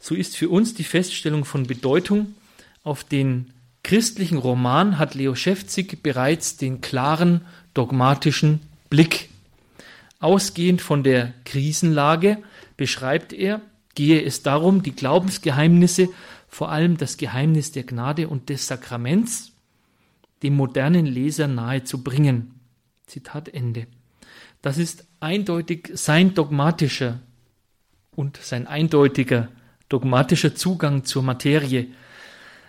[0.00, 2.34] so ist für uns die Feststellung von Bedeutung.
[2.82, 7.42] Auf den christlichen Roman hat Leo Schäfzig bereits den klaren
[7.74, 9.28] dogmatischen Blick.
[10.18, 12.38] Ausgehend von der Krisenlage
[12.76, 13.60] beschreibt er,
[13.94, 16.08] gehe es darum, die Glaubensgeheimnisse,
[16.48, 19.52] vor allem das Geheimnis der Gnade und des Sakraments,
[20.42, 22.58] dem modernen Leser nahe zu bringen.
[23.06, 23.86] Zitat Ende.
[24.62, 27.20] Das ist eindeutig sein dogmatischer
[28.16, 29.48] und sein eindeutiger
[29.90, 31.88] dogmatischer Zugang zur Materie.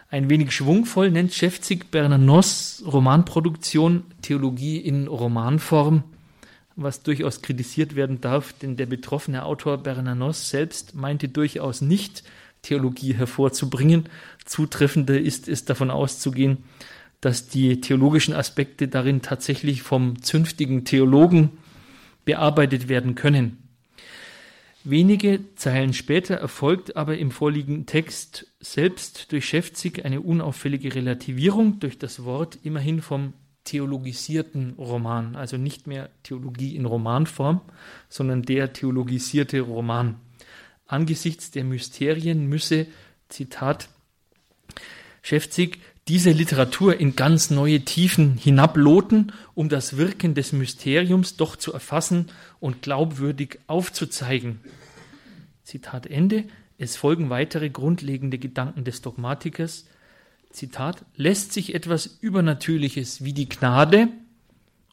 [0.09, 6.03] Ein wenig schwungvoll nennt Schäfzig Bernanos Romanproduktion Theologie in Romanform,
[6.75, 12.23] was durchaus kritisiert werden darf, denn der betroffene Autor Bernanos selbst meinte durchaus nicht,
[12.63, 14.09] Theologie hervorzubringen.
[14.45, 16.57] Zutreffender ist es davon auszugehen,
[17.21, 21.51] dass die theologischen Aspekte darin tatsächlich vom zünftigen Theologen
[22.25, 23.57] bearbeitet werden können.
[24.83, 31.99] Wenige Zeilen später erfolgt aber im vorliegenden Text selbst durch Schäfzig eine unauffällige Relativierung durch
[31.99, 37.61] das Wort immerhin vom theologisierten Roman, also nicht mehr Theologie in Romanform,
[38.09, 40.15] sondern der theologisierte Roman.
[40.87, 42.87] Angesichts der Mysterien müsse,
[43.29, 43.87] Zitat,
[45.21, 51.73] Schäfzig diese Literatur in ganz neue Tiefen hinabloten, um das Wirken des Mysteriums doch zu
[51.73, 54.59] erfassen und glaubwürdig aufzuzeigen.
[55.63, 56.45] Zitat Ende.
[56.77, 59.85] Es folgen weitere grundlegende Gedanken des Dogmatikers.
[60.49, 64.09] Zitat, lässt sich etwas Übernatürliches wie die Gnade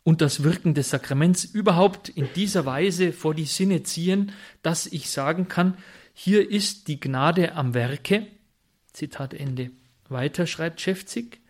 [0.05, 5.11] und das Wirken des Sakraments überhaupt in dieser Weise vor die Sinne ziehen, dass ich
[5.11, 5.77] sagen kann,
[6.15, 8.27] hier ist die Gnade am Werke.
[8.93, 9.71] Zitat Ende.
[10.09, 11.41] Weiter schreibt Schäfzig,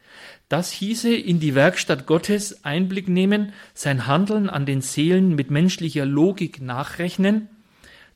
[0.48, 6.06] das hieße in die Werkstatt Gottes Einblick nehmen, sein Handeln an den Seelen mit menschlicher
[6.06, 7.48] Logik nachrechnen,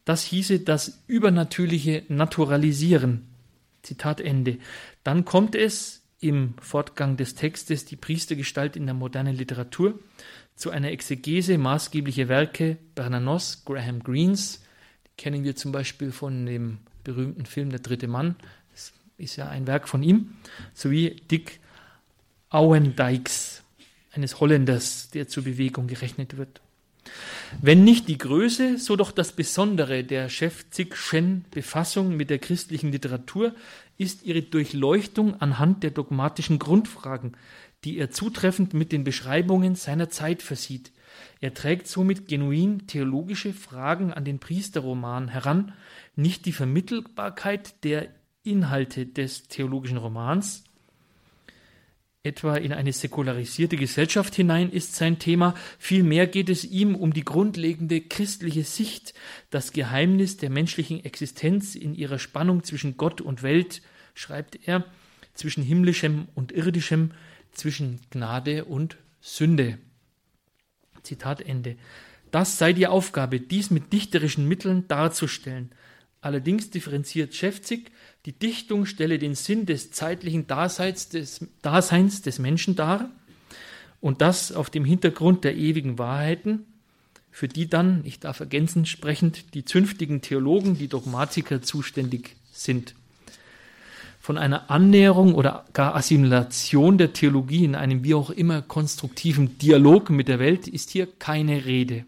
[0.05, 3.29] das hieße das übernatürliche Naturalisieren.
[3.83, 4.59] Zitat Ende.
[5.05, 9.99] Dann kommt es im Fortgang des Textes die Priestergestalt in der modernen Literatur
[10.55, 14.65] zu einer Exegese maßgeblicher Werke Bernanos, Graham Greens,
[15.19, 18.37] kennen wir zum Beispiel von dem berühmten Film Der dritte Mann,
[19.23, 20.35] ist ja ein Werk von ihm,
[20.75, 21.61] sowie Dick
[22.51, 23.63] Auendijks,
[24.13, 26.61] eines Holländers, der zur Bewegung gerechnet wird.
[27.61, 33.55] Wenn nicht die Größe, so doch das Besondere der Schäfzigschen Befassung mit der christlichen Literatur
[33.99, 37.37] ist ihre Durchleuchtung anhand der dogmatischen Grundfragen,
[37.85, 40.93] die er zutreffend mit den Beschreibungen seiner Zeit versieht.
[41.41, 45.73] Er trägt somit genuin theologische Fragen an den Priesterroman heran,
[46.17, 48.09] nicht die Vermittelbarkeit der
[48.45, 50.65] Inhalte des theologischen Romans,
[52.25, 55.55] etwa in eine säkularisierte Gesellschaft hinein ist sein Thema.
[55.79, 59.15] Vielmehr geht es ihm um die grundlegende christliche Sicht,
[59.51, 63.83] das Geheimnis der menschlichen Existenz in ihrer Spannung zwischen Gott und Welt,
[64.15, 64.85] schreibt er,
[65.35, 67.13] zwischen himmlischem und irdischem,
[67.53, 69.79] zwischen Gnade und Sünde.
[71.03, 71.77] Zitat Ende.
[72.31, 75.71] Das sei die Aufgabe, dies mit dichterischen Mitteln darzustellen.
[76.23, 77.91] Allerdings differenziert Schäfzig,
[78.27, 83.11] die Dichtung stelle den Sinn des zeitlichen Daseins des, Daseins des Menschen dar
[84.01, 86.65] und das auf dem Hintergrund der ewigen Wahrheiten,
[87.33, 92.95] für die dann, ich darf ergänzend sprechend, die zünftigen Theologen, die Dogmatiker zuständig sind.
[94.21, 100.11] Von einer Annäherung oder gar Assimilation der Theologie in einem wie auch immer konstruktiven Dialog
[100.11, 102.05] mit der Welt ist hier keine Rede.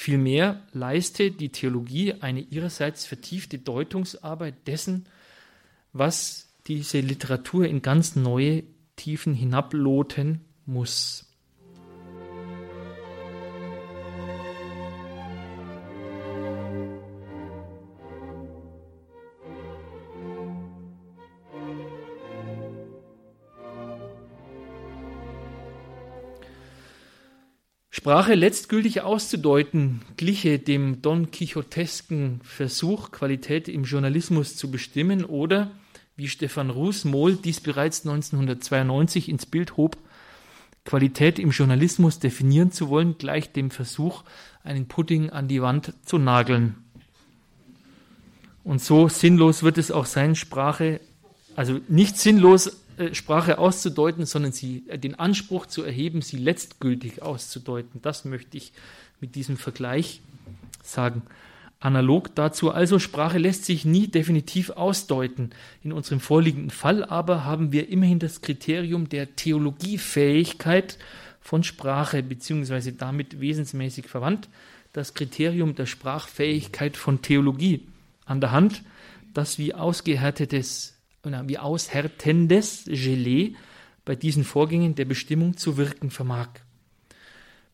[0.00, 5.06] Vielmehr leiste die Theologie eine ihrerseits vertiefte Deutungsarbeit dessen,
[5.92, 8.62] was diese Literatur in ganz neue
[8.94, 11.27] Tiefen hinabloten muss.
[27.98, 35.72] Sprache letztgültig auszudeuten, gliche dem Don Quixotesken Versuch, Qualität im Journalismus zu bestimmen oder,
[36.14, 39.96] wie Stefan Ruß-Mohl dies bereits 1992 ins Bild hob,
[40.84, 44.22] Qualität im Journalismus definieren zu wollen, gleich dem Versuch,
[44.62, 46.76] einen Pudding an die Wand zu nageln.
[48.62, 51.00] Und so sinnlos wird es auch sein, Sprache,
[51.56, 52.76] also nicht sinnlos
[53.12, 58.00] Sprache auszudeuten, sondern sie, äh, den Anspruch zu erheben, sie letztgültig auszudeuten.
[58.02, 58.72] Das möchte ich
[59.20, 60.20] mit diesem Vergleich
[60.82, 61.22] sagen.
[61.80, 65.50] Analog dazu also, Sprache lässt sich nie definitiv ausdeuten.
[65.84, 70.98] In unserem vorliegenden Fall aber haben wir immerhin das Kriterium der Theologiefähigkeit
[71.40, 74.48] von Sprache, beziehungsweise damit wesensmäßig verwandt,
[74.92, 77.86] das Kriterium der Sprachfähigkeit von Theologie
[78.26, 78.82] an der Hand,
[79.32, 80.97] das wie ausgehärtetes
[81.46, 83.54] wie aushärtendes Gelee
[84.04, 86.48] bei diesen Vorgängen der Bestimmung zu wirken vermag.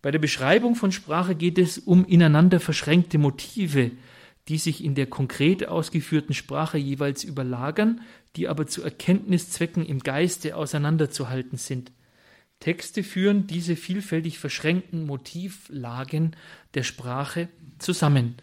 [0.02, 3.92] Bei der Beschreibung von Sprache geht es um ineinander verschränkte Motive,
[4.48, 8.02] die sich in der konkret ausgeführten Sprache jeweils überlagern,
[8.36, 11.92] die aber zu Erkenntniszwecken im Geiste auseinanderzuhalten sind.
[12.60, 16.36] Texte führen diese vielfältig verschränkten Motivlagen
[16.74, 17.48] der Sprache
[17.78, 18.36] zusammen.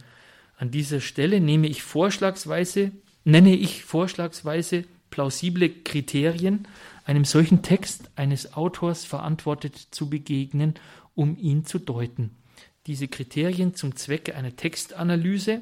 [0.57, 2.91] An dieser Stelle nehme ich vorschlagsweise,
[3.24, 6.68] nenne ich vorschlagsweise plausible Kriterien,
[7.05, 10.74] einem solchen Text eines Autors verantwortet zu begegnen,
[11.14, 12.32] um ihn zu deuten.
[12.88, 15.62] Diese Kriterien zum Zwecke einer Textanalyse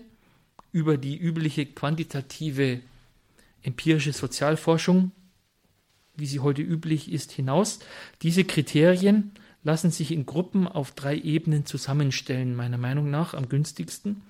[0.72, 2.80] über die übliche quantitative
[3.62, 5.12] empirische Sozialforschung,
[6.16, 7.80] wie sie heute üblich ist, hinaus.
[8.22, 9.32] Diese Kriterien
[9.64, 14.22] lassen sich in Gruppen auf drei Ebenen zusammenstellen, meiner Meinung nach am günstigsten.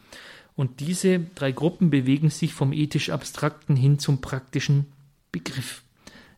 [0.56, 4.88] Und diese drei Gruppen bewegen sich vom ethisch Abstrakten hin zum praktischen
[5.32, 5.84] Begriff.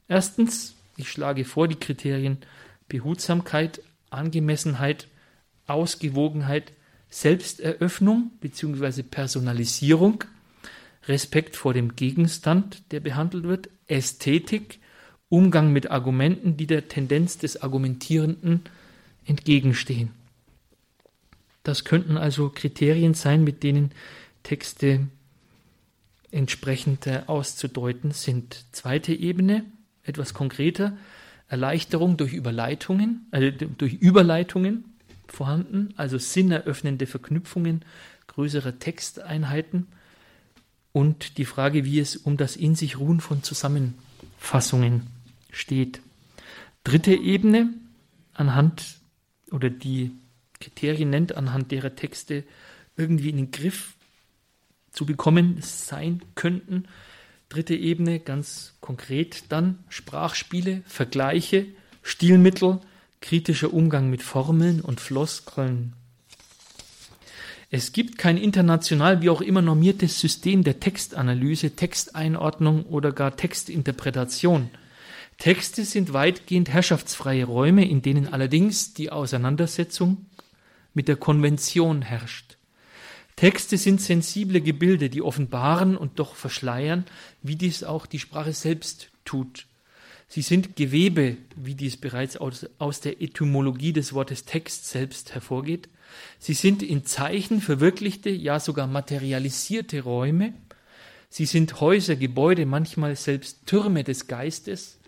[0.08, 2.38] Erstens, ich schlage vor die Kriterien
[2.88, 5.08] Behutsamkeit, Angemessenheit,
[5.68, 6.74] Ausgewogenheit,
[7.10, 9.04] Selbsteröffnung bzw.
[9.04, 10.24] Personalisierung,
[11.08, 14.80] Respekt vor dem Gegenstand, der behandelt wird, Ästhetik,
[15.30, 18.62] Umgang mit Argumenten, die der Tendenz des Argumentierenden
[19.26, 20.12] entgegenstehen.
[21.64, 23.92] Das könnten also Kriterien sein, mit denen
[24.44, 25.08] Texte
[26.32, 28.66] entsprechend auszudeuten sind.
[28.72, 29.66] Zweite Ebene,
[30.04, 30.98] etwas konkreter,
[31.48, 34.86] Erleichterung durch Überleitungen, also durch Überleitungen
[35.28, 37.84] vorhanden, also sinneröffnende Verknüpfungen
[38.28, 39.88] größerer Texteinheiten
[40.94, 45.08] und die Frage, wie es um das in sich ruhen von Zusammenfassungen
[45.52, 46.02] steht.
[46.84, 47.74] Dritte Ebene,
[48.34, 49.00] anhand
[49.52, 50.12] oder die
[50.60, 52.44] Kriterien nennt, anhand derer Texte
[52.96, 53.96] irgendwie in den Griff
[54.92, 56.86] zu bekommen sein könnten.
[57.50, 61.66] Dritte Ebene, ganz konkret dann Sprachspiele, Vergleiche,
[62.04, 62.80] Stilmittel,
[63.22, 65.94] kritischer Umgang mit Formeln und Floskeln.
[67.74, 74.70] Es gibt kein international wie auch immer normiertes System der Textanalyse, Texteinordnung oder gar Textinterpretation.
[75.38, 80.26] Texte sind weitgehend herrschaftsfreie Räume, in denen allerdings die Auseinandersetzung
[80.94, 82.58] mit der Konvention herrscht.
[83.42, 87.06] Texte sind sensible Gebilde, die offenbaren und doch verschleiern,
[87.42, 89.66] wie dies auch die Sprache selbst tut.
[90.28, 95.90] Sie sind Gewebe, wie dies bereits aus, aus der Etymologie des Wortes Text selbst hervorgeht.
[96.38, 100.54] Sie sind in Zeichen verwirklichte, ja sogar materialisierte Räume.
[101.32, 105.00] Sie sind Häuser, Gebäude, manchmal selbst Türme des Geistes.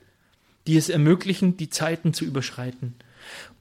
[0.65, 2.95] die es ermöglichen, die Zeiten zu überschreiten.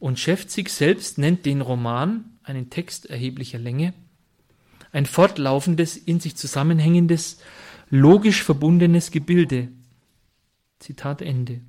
[0.00, 3.92] Und Schäfzig selbst nennt den Roman, einen Text erheblicher Länge,
[4.93, 7.38] ein fortlaufendes, in sich zusammenhängendes,
[7.90, 9.68] logisch verbundenes Gebilde.
[10.78, 11.61] Zitat Ende.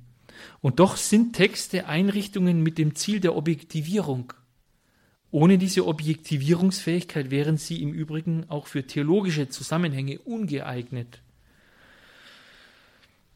[0.60, 4.32] Und doch sind Texte Einrichtungen mit dem Ziel der Objektivierung.
[5.30, 11.22] Ohne diese Objektivierungsfähigkeit wären sie im Übrigen auch für theologische Zusammenhänge ungeeignet.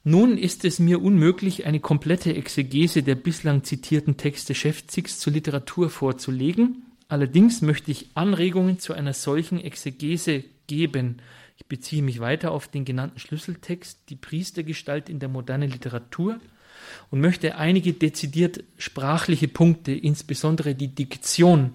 [0.05, 5.91] Nun ist es mir unmöglich, eine komplette Exegese der bislang zitierten Texte Schäfzigs zur Literatur
[5.91, 6.88] vorzulegen.
[7.09, 11.22] Allerdings möchte ich Anregungen zu einer solchen Exegese geben.
[11.56, 16.38] Ich beziehe mich weiter auf den genannten Schlüsseltext, die Priestergestalt in der modernen Literatur,
[17.11, 21.72] und möchte einige dezidiert sprachliche Punkte, insbesondere die Diktion,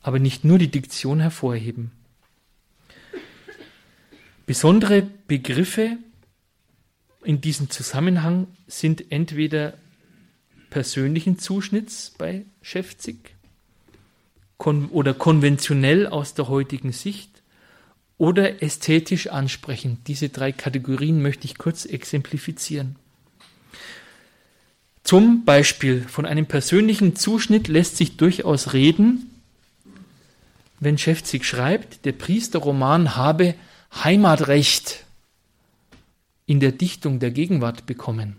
[0.00, 1.90] aber nicht nur die Diktion hervorheben.
[4.46, 5.98] Besondere Begriffe
[7.22, 9.74] in diesem Zusammenhang sind entweder
[10.70, 13.34] persönlichen Zuschnitts bei Schäfzig
[14.60, 17.30] kon oder konventionell aus der heutigen Sicht
[18.18, 20.06] oder ästhetisch ansprechend.
[20.06, 22.94] Diese drei Kategorien möchte ich kurz exemplifizieren.
[25.02, 29.30] Zum Beispiel von einem persönlichen Zuschnitt lässt sich durchaus reden,
[30.78, 33.54] wenn Schäfzig schreibt, der Priesterroman habe
[34.04, 35.04] Heimatrecht
[36.44, 38.36] in der Dichtung der Gegenwart bekommen.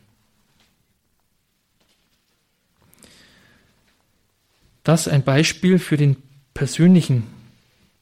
[4.84, 6.18] Das ein Beispiel für den
[6.54, 7.28] persönlichen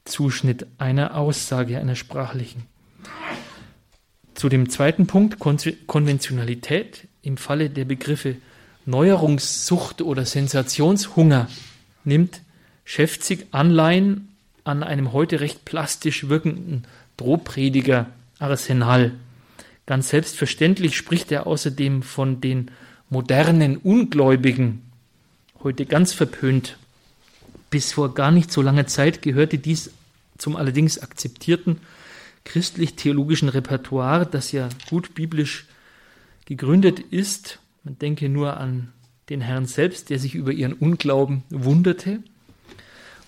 [0.04, 2.62] Zuschnitt einer Aussage, einer sprachlichen.
[4.34, 8.36] Zu dem zweiten Punkt, Konventionalität, im Falle der Begriffe
[8.86, 11.48] Neuerungssucht oder Sensationshunger,
[12.04, 12.40] nimmt
[12.84, 14.28] Schäfzig Anleihen
[14.64, 16.86] an einem heute recht plastisch wirkenden
[17.18, 18.06] Drohprediger
[18.38, 19.12] Arsenal.
[19.86, 22.70] Ganz selbstverständlich spricht er außerdem von den
[23.10, 24.89] modernen Ungläubigen,
[25.62, 26.76] heute ganz verpönt.
[27.70, 29.90] Bis vor gar nicht so langer Zeit gehörte dies
[30.38, 31.80] zum allerdings akzeptierten
[32.44, 35.66] christlich-theologischen Repertoire, das ja gut biblisch
[36.46, 37.58] gegründet ist.
[37.84, 38.92] Man denke nur an
[39.28, 42.22] den Herrn selbst, der sich über ihren Unglauben wunderte.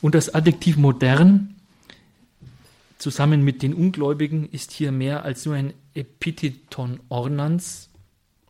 [0.01, 1.55] Und das Adjektiv modern
[2.99, 7.91] zusammen mit den Ungläubigen ist hier mehr als nur ein Epitheton ornans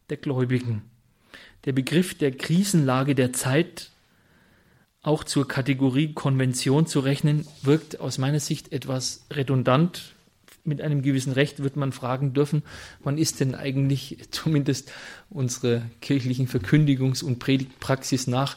[0.09, 0.83] der Gläubigen.
[1.64, 3.90] Der Begriff der Krisenlage der Zeit
[5.02, 10.14] auch zur Kategorie Konvention zu rechnen, wirkt aus meiner Sicht etwas redundant.
[10.64, 12.62] Mit einem gewissen Recht wird man fragen dürfen,
[13.02, 14.92] wann ist denn eigentlich zumindest
[15.28, 18.56] unsere kirchlichen Verkündigungs- und Predigtpraxis nach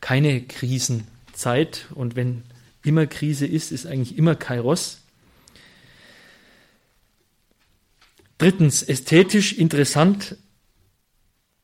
[0.00, 1.86] keine Krisenzeit?
[1.94, 2.42] Und wenn
[2.84, 5.02] immer Krise ist, ist eigentlich immer Kairos.
[8.38, 10.36] Drittens, ästhetisch interessant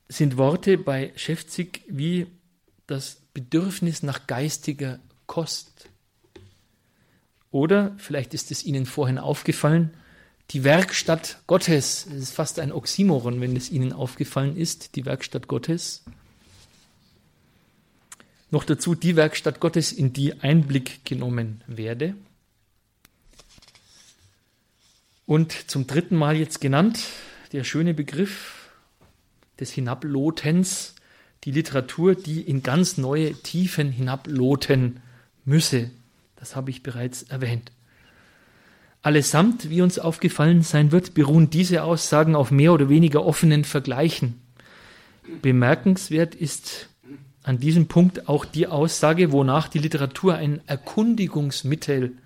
[0.09, 2.27] sind Worte bei Schäfzig wie
[2.87, 5.89] das Bedürfnis nach geistiger Kost.
[7.51, 9.95] Oder, vielleicht ist es Ihnen vorhin aufgefallen,
[10.51, 12.07] die Werkstatt Gottes.
[12.07, 16.05] Es ist fast ein Oxymoron, wenn es Ihnen aufgefallen ist, die Werkstatt Gottes.
[18.51, 22.15] Noch dazu die Werkstatt Gottes, in die Einblick genommen werde.
[25.27, 27.01] Und zum dritten Mal jetzt genannt,
[27.53, 28.56] der schöne Begriff
[29.61, 30.95] des Hinablotens,
[31.45, 35.01] die Literatur, die in ganz neue Tiefen hinabloten
[35.45, 35.91] müsse.
[36.37, 37.73] Das habe ich bereits erwähnt.
[39.03, 44.41] Allesamt, wie uns aufgefallen sein wird, beruhen diese Aussagen auf mehr oder weniger offenen Vergleichen.
[45.43, 46.89] Bemerkenswert ist
[47.45, 52.17] an diesem Punkt auch die Aussage, wonach die Literatur ein Erkundigungsmittel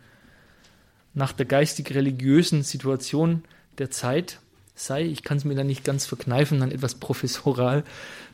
[1.12, 3.45] nach der geistig-religiösen Situation
[3.76, 4.41] der Zeit
[4.85, 5.05] sei.
[5.05, 7.85] Ich kann es mir da nicht ganz verkneifen, dann etwas professoral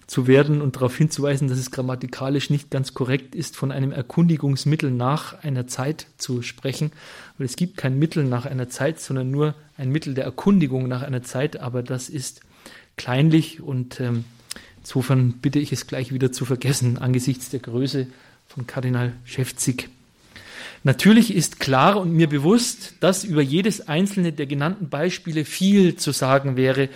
[0.07, 4.91] zu werden und darauf hinzuweisen, dass es grammatikalisch nicht ganz korrekt ist, von einem Erkundigungsmittel
[4.91, 6.93] nach einer Zeit zu sprechen.
[7.39, 11.03] Weil es gibt kein Mittel nach einer Zeit, sondern nur ein Mittel der Erkundigung nach
[11.03, 12.41] einer Zeit, aber das ist
[12.97, 14.25] kleinlich und ähm,
[14.79, 18.07] insofern bitte ich es gleich wieder zu vergessen angesichts der Größe
[18.47, 19.91] von Kardinal Schäfzig.
[20.87, 26.13] Natürlich ist klar und mir bewusst, dass über jedes einzelne der genannten Beispiele viel zu
[26.13, 26.91] sagen wäre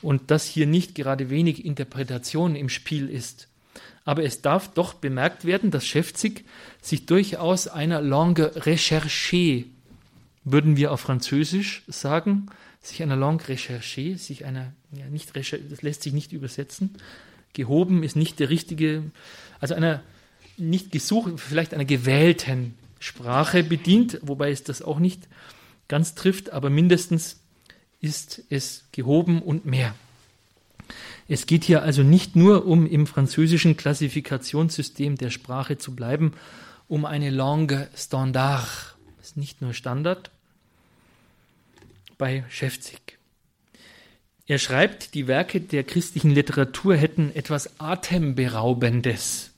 [0.00, 3.48] und dass hier nicht gerade wenig Interpretation im Spiel ist.
[4.06, 6.46] Aber es darf doch bemerkt werden, dass Schäfzig
[6.80, 9.66] sich durchaus einer langue recherchée,
[10.44, 12.46] würden wir auf Französisch sagen,
[12.80, 16.96] sich einer langue recherchée, sich einer, ja, nicht das lässt sich nicht übersetzen,
[17.52, 19.02] gehoben ist nicht der richtige,
[19.60, 20.02] also einer
[20.56, 22.72] nicht gesucht, vielleicht einer gewählten
[23.04, 25.28] Sprache bedient, wobei es das auch nicht
[25.88, 27.38] ganz trifft, aber mindestens
[28.00, 29.94] ist es gehoben und mehr.
[31.28, 36.32] Es geht hier also nicht nur um im französischen Klassifikationssystem der Sprache zu bleiben,
[36.88, 38.96] um eine Langue Standard.
[39.18, 40.30] Das ist nicht nur Standard
[42.16, 43.18] bei Schäfzig.
[44.46, 49.53] Er schreibt, die Werke der christlichen Literatur hätten etwas Atemberaubendes.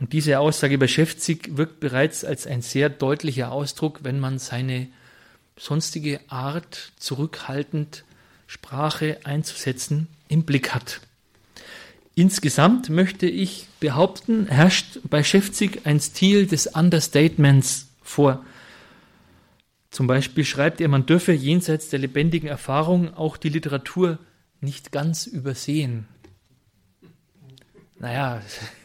[0.00, 4.88] Und diese Aussage bei Schäfzig wirkt bereits als ein sehr deutlicher Ausdruck, wenn man seine
[5.56, 8.04] sonstige Art, zurückhaltend
[8.46, 11.00] Sprache einzusetzen, im Blick hat.
[12.14, 18.44] Insgesamt möchte ich behaupten, herrscht bei Schäfzig ein Stil des Understatements vor.
[19.90, 24.18] Zum Beispiel schreibt er, man dürfe jenseits der lebendigen Erfahrung auch die Literatur
[24.60, 26.06] nicht ganz übersehen.
[27.98, 28.42] Naja,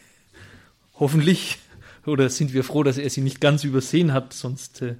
[0.98, 1.58] hoffentlich,
[2.06, 4.96] oder sind wir froh, dass er sie nicht ganz übersehen hat, sonst äh,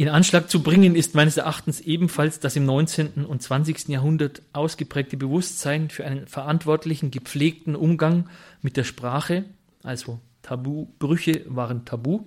[0.00, 3.26] in Anschlag zu bringen ist meines Erachtens ebenfalls das im 19.
[3.26, 3.88] und 20.
[3.88, 8.30] Jahrhundert ausgeprägte Bewusstsein für einen verantwortlichen, gepflegten Umgang
[8.62, 9.44] mit der Sprache,
[9.82, 12.24] also Tabubrüche waren tabu,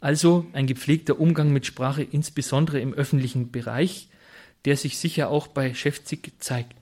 [0.00, 4.08] also ein gepflegter Umgang mit Sprache, insbesondere im öffentlichen Bereich,
[4.64, 6.77] der sich sicher auch bei Schäfzig zeigt.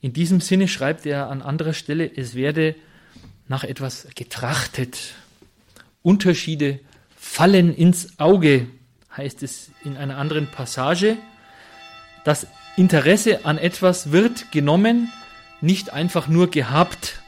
[0.00, 2.74] In diesem Sinne schreibt er an anderer Stelle, es werde
[3.48, 5.14] nach etwas getrachtet.
[6.02, 6.80] Unterschiede
[7.16, 8.66] fallen ins Auge,
[9.14, 11.18] heißt es in einer anderen Passage.
[12.24, 12.46] Das
[12.76, 15.12] Interesse an etwas wird genommen,
[15.60, 17.20] nicht einfach nur gehabt.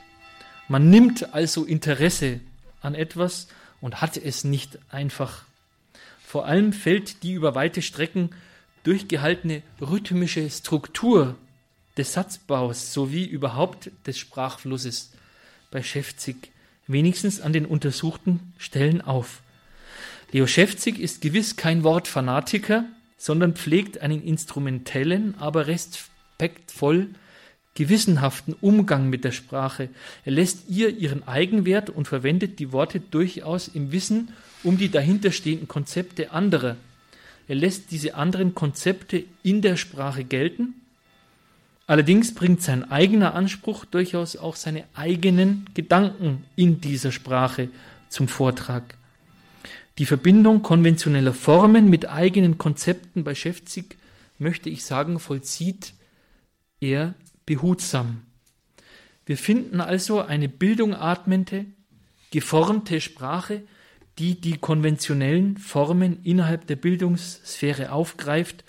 [0.69, 2.41] Man nimmt also Interesse
[2.81, 3.49] an etwas
[3.83, 5.45] und hat es nicht einfach.
[6.25, 8.31] Vor allem fällt die über weite Strecken
[8.85, 11.37] durchgehaltene rhythmische Struktur
[11.97, 15.13] des Satzbaus sowie überhaupt des Sprachflusses
[15.71, 16.51] bei Schäfzig
[16.87, 19.43] wenigstens an den untersuchten Stellen auf.
[20.33, 22.85] Leo Schäfzig ist gewiss kein Wortfanatiker,
[23.19, 27.09] sondern pflegt einen instrumentellen, aber respektvoll
[27.75, 29.89] gewissenhaften Umgang mit der Sprache.
[30.25, 34.31] Er lässt ihr ihren Eigenwert und verwendet die Worte durchaus im Wissen
[34.63, 36.77] um die dahinterstehenden Konzepte anderer.
[37.49, 40.75] Er lässt diese anderen Konzepte in der Sprache gelten.
[41.87, 47.69] Allerdings bringt sein eigener Anspruch durchaus auch seine eigenen Gedanken in dieser Sprache
[48.09, 48.97] zum Vortrag.
[49.99, 53.97] Die Verbindung konventioneller Formen mit eigenen Konzepten bei Schäfzig,
[54.39, 55.93] möchte ich sagen, vollzieht
[56.81, 57.15] er
[57.47, 58.23] behutsam.
[59.27, 61.67] Wir finden also eine bildungatmende,
[62.31, 63.63] geformte Sprache,
[64.19, 68.65] die die konventionellen Formen innerhalb der Bildungssphäre aufgreift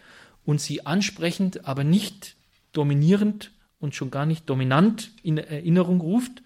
[0.45, 2.35] und sie ansprechend, aber nicht
[2.73, 6.43] dominierend und schon gar nicht dominant in Erinnerung ruft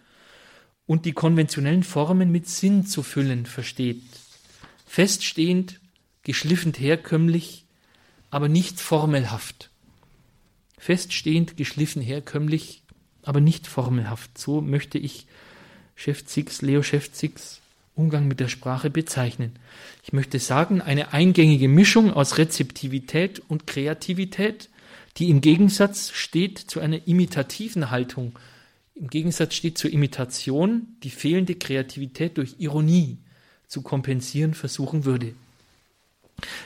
[0.86, 4.04] und die konventionellen Formen mit Sinn zu füllen versteht.
[4.86, 5.80] Feststehend,
[6.24, 7.66] geschliffend herkömmlich,
[8.30, 9.70] aber nicht formelhaft
[10.78, 12.84] feststehend, geschliffen, herkömmlich,
[13.24, 14.38] aber nicht formelhaft.
[14.38, 15.26] So möchte ich
[15.96, 17.62] Schäfzigs, Leo Schäfzigs
[17.96, 19.56] Umgang mit der Sprache bezeichnen.
[20.04, 24.70] Ich möchte sagen, eine eingängige Mischung aus Rezeptivität und Kreativität,
[25.18, 28.38] die im Gegensatz steht zu einer imitativen Haltung.
[28.94, 33.18] Im Gegensatz steht zur Imitation, die fehlende Kreativität durch Ironie
[33.68, 35.34] zu kompensieren versuchen würde.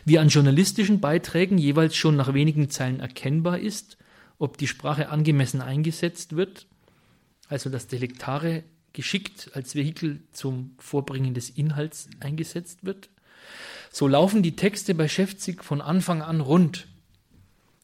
[0.06, 3.97] Wie an journalistischen Beiträgen jeweils schon nach wenigen Zeilen erkennbar ist,
[4.38, 6.68] ob die Sprache angemessen eingesetzt wird,
[7.47, 13.10] also das Delektare geschickt als Vehikel zum Vorbringen des Inhalts eingesetzt wird.
[13.91, 16.88] So laufen die Texte bei Schäfzig von Anfang an rund.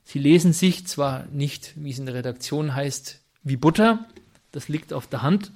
[0.09, 4.05] Sie lesen sich zwar nicht, wie es in der Redaktion heißt, wie Butter,
[4.53, 5.51] das liegt auf der Hand,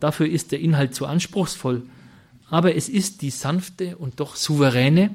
[0.00, 1.84] dafür ist der Inhalt zu anspruchsvoll,
[2.50, 5.14] aber es ist die sanfte und doch souveräne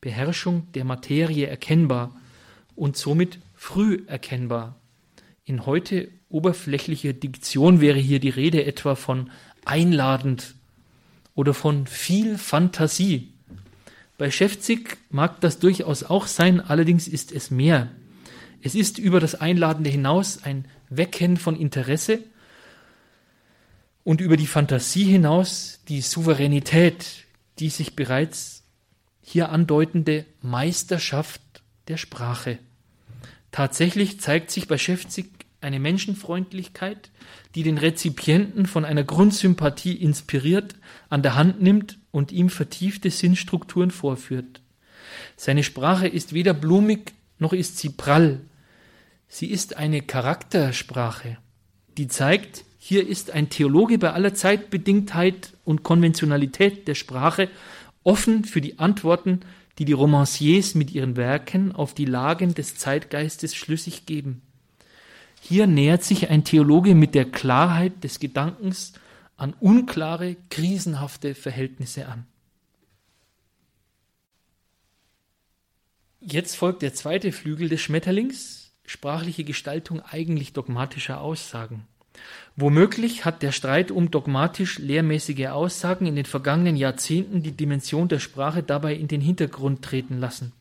[0.00, 2.18] Beherrschung der Materie erkennbar
[2.76, 4.76] und somit früh erkennbar.
[5.44, 9.30] In heute oberflächlicher Diktion wäre hier die Rede etwa von
[9.66, 10.54] einladend
[11.34, 13.34] oder von viel Fantasie.
[14.18, 17.90] Bei Schäfzig mag das durchaus auch sein, allerdings ist es mehr.
[18.62, 22.20] Es ist über das Einladende hinaus ein Wecken von Interesse
[24.04, 27.24] und über die Fantasie hinaus die Souveränität,
[27.58, 28.62] die sich bereits
[29.20, 31.42] hier andeutende Meisterschaft
[31.88, 32.58] der Sprache.
[33.50, 35.35] Tatsächlich zeigt sich bei Schäfzig
[35.66, 37.10] eine Menschenfreundlichkeit,
[37.54, 40.76] die den Rezipienten von einer Grundsympathie inspiriert,
[41.10, 44.62] an der Hand nimmt und ihm vertiefte Sinnstrukturen vorführt.
[45.36, 48.40] Seine Sprache ist weder blumig noch ist sie prall.
[49.28, 51.36] Sie ist eine Charaktersprache,
[51.98, 57.50] die zeigt, hier ist ein Theologe bei aller Zeitbedingtheit und Konventionalität der Sprache
[58.04, 59.40] offen für die Antworten
[59.78, 64.42] die die Romanciers mit ihren Werken auf die Lagen des Zeitgeistes schlüssig geben.
[65.48, 68.94] Hier nähert sich ein Theologe mit der Klarheit des Gedankens
[69.36, 72.26] an unklare, krisenhafte Verhältnisse an.
[76.18, 81.86] Jetzt folgt der zweite Flügel des Schmetterlings, sprachliche Gestaltung eigentlich dogmatischer Aussagen.
[82.56, 88.18] Womöglich hat der Streit um dogmatisch lehrmäßige Aussagen in den vergangenen Jahrzehnten die Dimension der
[88.18, 90.52] Sprache dabei in den Hintergrund treten lassen.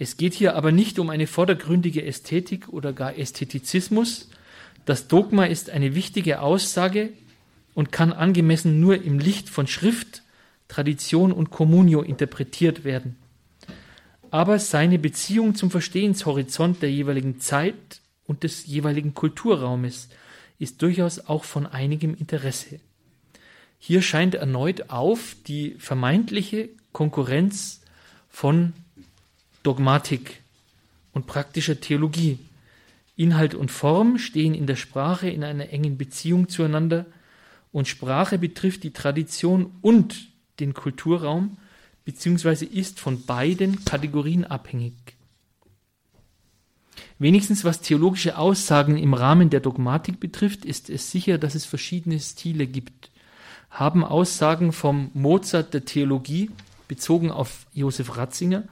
[0.00, 4.30] Es geht hier aber nicht um eine vordergründige Ästhetik oder gar Ästhetizismus.
[4.86, 7.10] Das Dogma ist eine wichtige Aussage
[7.74, 10.22] und kann angemessen nur im Licht von Schrift,
[10.68, 13.16] Tradition und Communio interpretiert werden.
[14.30, 20.08] Aber seine Beziehung zum Verstehenshorizont der jeweiligen Zeit und des jeweiligen Kulturraumes
[20.58, 22.80] ist durchaus auch von einigem Interesse.
[23.78, 27.82] Hier scheint erneut auf die vermeintliche Konkurrenz
[28.30, 28.72] von
[29.62, 30.42] Dogmatik
[31.12, 32.38] und praktischer Theologie.
[33.16, 37.06] Inhalt und Form stehen in der Sprache in einer engen Beziehung zueinander
[37.72, 41.58] und Sprache betrifft die Tradition und den Kulturraum
[42.04, 44.94] beziehungsweise ist von beiden Kategorien abhängig.
[47.18, 52.18] Wenigstens was theologische Aussagen im Rahmen der Dogmatik betrifft, ist es sicher, dass es verschiedene
[52.18, 53.10] Stile gibt.
[53.70, 56.50] Haben Aussagen vom Mozart der Theologie,
[56.88, 58.64] bezogen auf Josef Ratzinger,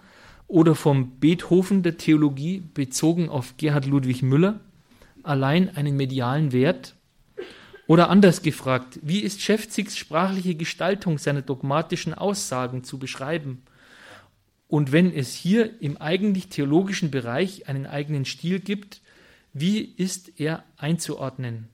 [0.49, 4.61] oder vom Beethoven der Theologie, bezogen auf Gerhard Ludwig Müller,
[5.22, 6.94] allein einen medialen Wert?
[7.86, 13.62] Oder anders gefragt, wie ist Schäfzigs sprachliche Gestaltung seiner dogmatischen Aussagen zu beschreiben?
[14.68, 19.01] Und wenn es hier im eigentlich theologischen Bereich einen eigenen Stil gibt,
[19.55, 21.68] wie ist er einzuordnen?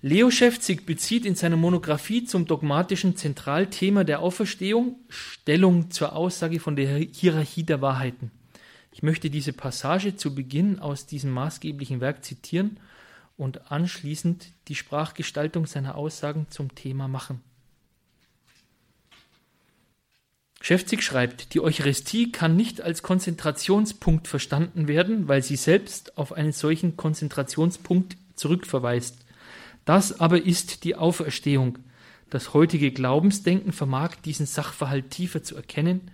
[0.00, 6.76] Leo Schäfzig bezieht in seiner Monographie zum dogmatischen Zentralthema der Auferstehung Stellung zur Aussage von
[6.76, 8.30] der Hierarchie der Wahrheiten.
[8.92, 12.78] Ich möchte diese Passage zu Beginn aus diesem maßgeblichen Werk zitieren
[13.36, 17.40] und anschließend die Sprachgestaltung seiner Aussagen zum Thema machen.
[20.60, 26.52] Schäfzig schreibt, die Eucharistie kann nicht als Konzentrationspunkt verstanden werden, weil sie selbst auf einen
[26.52, 29.24] solchen Konzentrationspunkt zurückverweist.
[29.88, 31.78] Das aber ist die Auferstehung.
[32.28, 36.10] Das heutige Glaubensdenken vermag diesen Sachverhalt tiefer zu erkennen,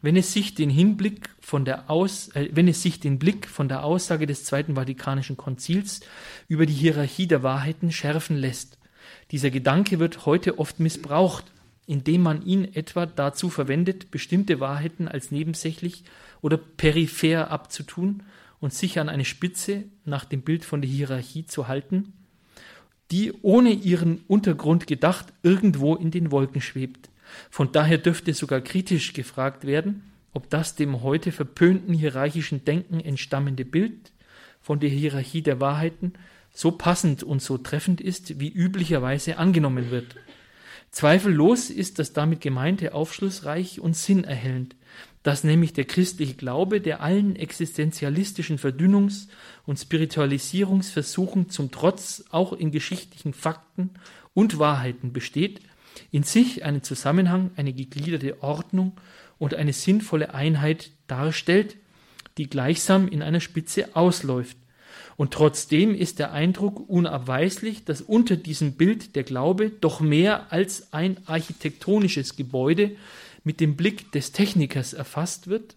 [0.00, 3.68] wenn es sich den Hinblick von der Aus, äh, wenn es sich den Blick von
[3.68, 6.02] der Aussage des Zweiten Vatikanischen Konzils
[6.46, 8.78] über die Hierarchie der Wahrheiten schärfen lässt.
[9.32, 11.46] Dieser Gedanke wird heute oft missbraucht,
[11.84, 16.04] indem man ihn etwa dazu verwendet, bestimmte Wahrheiten als nebensächlich
[16.42, 18.22] oder peripher abzutun
[18.60, 22.12] und sich an eine Spitze nach dem Bild von der Hierarchie zu halten,
[23.10, 27.08] die ohne ihren Untergrund gedacht irgendwo in den Wolken schwebt.
[27.50, 30.02] Von daher dürfte sogar kritisch gefragt werden,
[30.32, 34.12] ob das dem heute verpönten hierarchischen Denken entstammende Bild
[34.60, 36.12] von der Hierarchie der Wahrheiten
[36.52, 40.16] so passend und so treffend ist, wie üblicherweise angenommen wird.
[40.90, 44.74] Zweifellos ist das damit gemeinte aufschlussreich und sinnerhellend,
[45.26, 49.26] dass nämlich der christliche Glaube, der allen existenzialistischen Verdünnungs-
[49.66, 53.90] und Spiritualisierungsversuchen zum Trotz auch in geschichtlichen Fakten
[54.34, 55.62] und Wahrheiten besteht,
[56.12, 58.92] in sich einen Zusammenhang, eine gegliederte Ordnung
[59.36, 61.76] und eine sinnvolle Einheit darstellt,
[62.38, 64.56] die gleichsam in einer Spitze ausläuft,
[65.16, 70.92] und trotzdem ist der Eindruck unabweislich, dass unter diesem Bild der Glaube doch mehr als
[70.92, 72.96] ein architektonisches Gebäude
[73.46, 75.76] mit dem Blick des Technikers erfasst wird,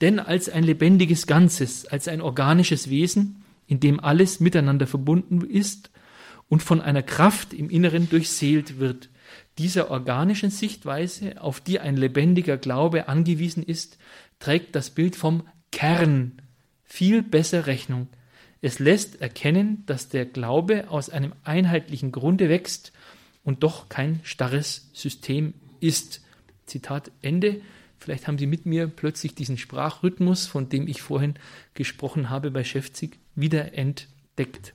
[0.00, 5.90] denn als ein lebendiges Ganzes, als ein organisches Wesen, in dem alles miteinander verbunden ist
[6.48, 9.10] und von einer Kraft im Inneren durchseelt wird.
[9.58, 13.98] Dieser organischen Sichtweise, auf die ein lebendiger Glaube angewiesen ist,
[14.38, 15.42] trägt das Bild vom
[15.72, 16.40] Kern
[16.84, 18.06] viel besser Rechnung.
[18.62, 22.92] Es lässt erkennen, dass der Glaube aus einem einheitlichen Grunde wächst
[23.42, 26.20] und doch kein starres System ist.
[26.70, 27.60] Zitat Ende.
[27.98, 31.34] Vielleicht haben Sie mit mir plötzlich diesen Sprachrhythmus, von dem ich vorhin
[31.74, 34.74] gesprochen habe bei Schäfzig, wieder entdeckt.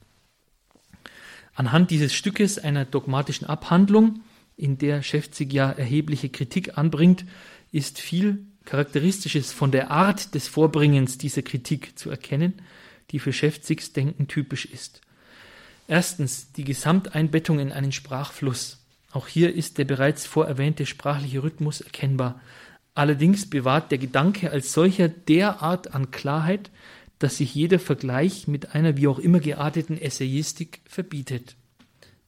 [1.55, 4.21] Anhand dieses Stückes einer dogmatischen Abhandlung,
[4.57, 7.25] in der Schäfzig ja erhebliche Kritik anbringt,
[7.71, 12.53] ist viel Charakteristisches von der Art des Vorbringens dieser Kritik zu erkennen
[13.11, 15.01] die für Schäfzigs Denken typisch ist.
[15.87, 18.84] Erstens die Gesamteinbettung in einen Sprachfluss.
[19.15, 22.41] Auch hier ist der bereits vorerwähnte sprachliche Rhythmus erkennbar.
[22.95, 26.69] Allerdings bewahrt der Gedanke als solcher derart an Klarheit,
[27.19, 31.55] dass sich jeder Vergleich mit einer wie auch immer gearteten Essayistik verbietet.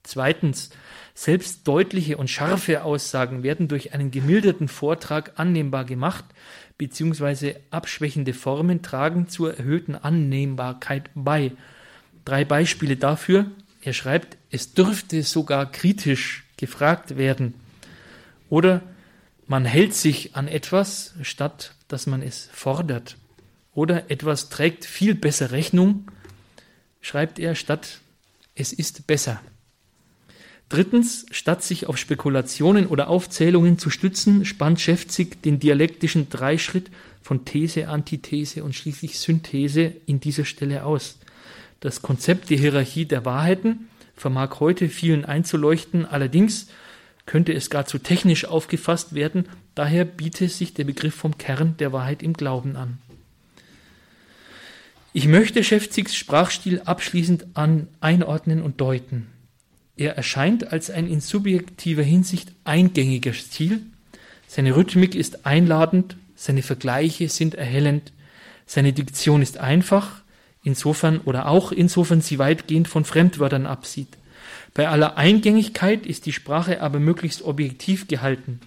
[0.04, 0.70] Zweitens,
[1.14, 6.24] selbst deutliche und scharfe Aussagen werden durch einen gemilderten Vortrag annehmbar gemacht,
[6.78, 11.52] beziehungsweise abschwächende Formen tragen zur erhöhten Annehmbarkeit bei.
[12.24, 13.52] Drei Beispiele dafür.
[13.82, 17.54] Er schreibt, es dürfte sogar kritisch gefragt werden.
[18.50, 18.82] Oder
[19.48, 23.18] man hält sich an etwas, statt dass man es fordert.
[23.74, 26.12] Oder etwas trägt viel besser Rechnung,
[27.00, 28.02] schreibt er, statt
[28.56, 29.40] es ist besser.
[30.70, 36.90] Drittens, statt sich auf Spekulationen oder Aufzählungen zu stützen, spannt Schäfzig den dialektischen Dreischritt
[37.22, 41.20] von These, Antithese und schließlich Synthese in dieser Stelle aus.
[41.80, 43.88] Das Konzept der Hierarchie der Wahrheiten
[44.18, 46.68] vermag heute vielen einzuleuchten, allerdings
[47.26, 51.94] könnte es gar zu technisch aufgefasst werden, daher bietet sich der Begriff vom Kern der
[51.94, 52.98] Wahrheit im Glauben an.
[55.14, 59.28] Ich möchte Schäfzigs Sprachstil abschließend an einordnen und deuten.
[59.96, 63.82] Er erscheint als ein in subjektiver Hinsicht eingängiger Stil.
[64.48, 68.14] Seine Rhythmik ist einladend, seine Vergleiche sind erhellend,
[68.68, 70.22] seine Diktion ist einfach,
[70.68, 74.10] insofern oder auch insofern sie weitgehend von Fremdwörtern absieht.
[74.74, 78.60] Bei aller Eingängigkeit ist die Sprache aber möglichst objektiv gehalten.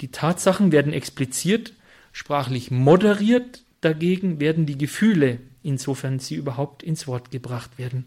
[0.00, 1.72] Die Tatsachen werden expliziert,
[2.12, 8.06] sprachlich moderiert, dagegen werden die Gefühle, insofern sie überhaupt ins Wort gebracht werden.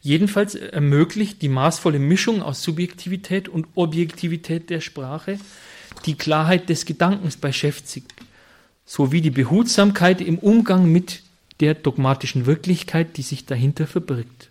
[0.00, 5.38] Jedenfalls ermöglicht die maßvolle Mischung aus Subjektivität und Objektivität der Sprache
[6.04, 8.04] die Klarheit des Gedankens bei Schäfzig
[8.84, 11.22] sowie die Behutsamkeit im Umgang mit
[11.60, 14.50] der dogmatischen Wirklichkeit, die sich dahinter verbirgt.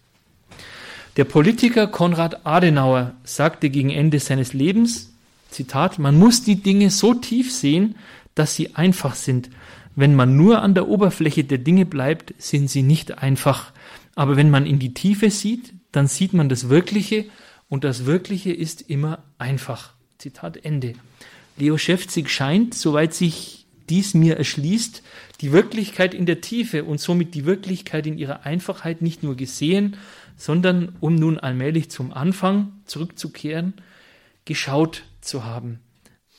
[1.18, 5.14] Der Politiker Konrad Adenauer sagte gegen Ende seines Lebens,
[5.50, 7.96] Zitat, man muss die Dinge so tief sehen,
[8.34, 9.50] dass sie einfach sind.
[9.96, 13.72] Wenn man nur an der Oberfläche der Dinge bleibt, sind sie nicht einfach.
[14.16, 17.26] Aber wenn man in die Tiefe sieht, dann sieht man das Wirkliche
[17.70, 19.94] und das Wirkliche ist immer einfach.
[20.18, 20.94] Zitat Ende.
[21.56, 25.04] Leo Schäfzig scheint, soweit sich dies mir erschließt,
[25.42, 29.98] die Wirklichkeit in der Tiefe und somit die Wirklichkeit in ihrer Einfachheit nicht nur gesehen,
[30.38, 33.74] sondern um nun allmählich zum Anfang zurückzukehren,
[34.46, 35.80] geschaut zu haben.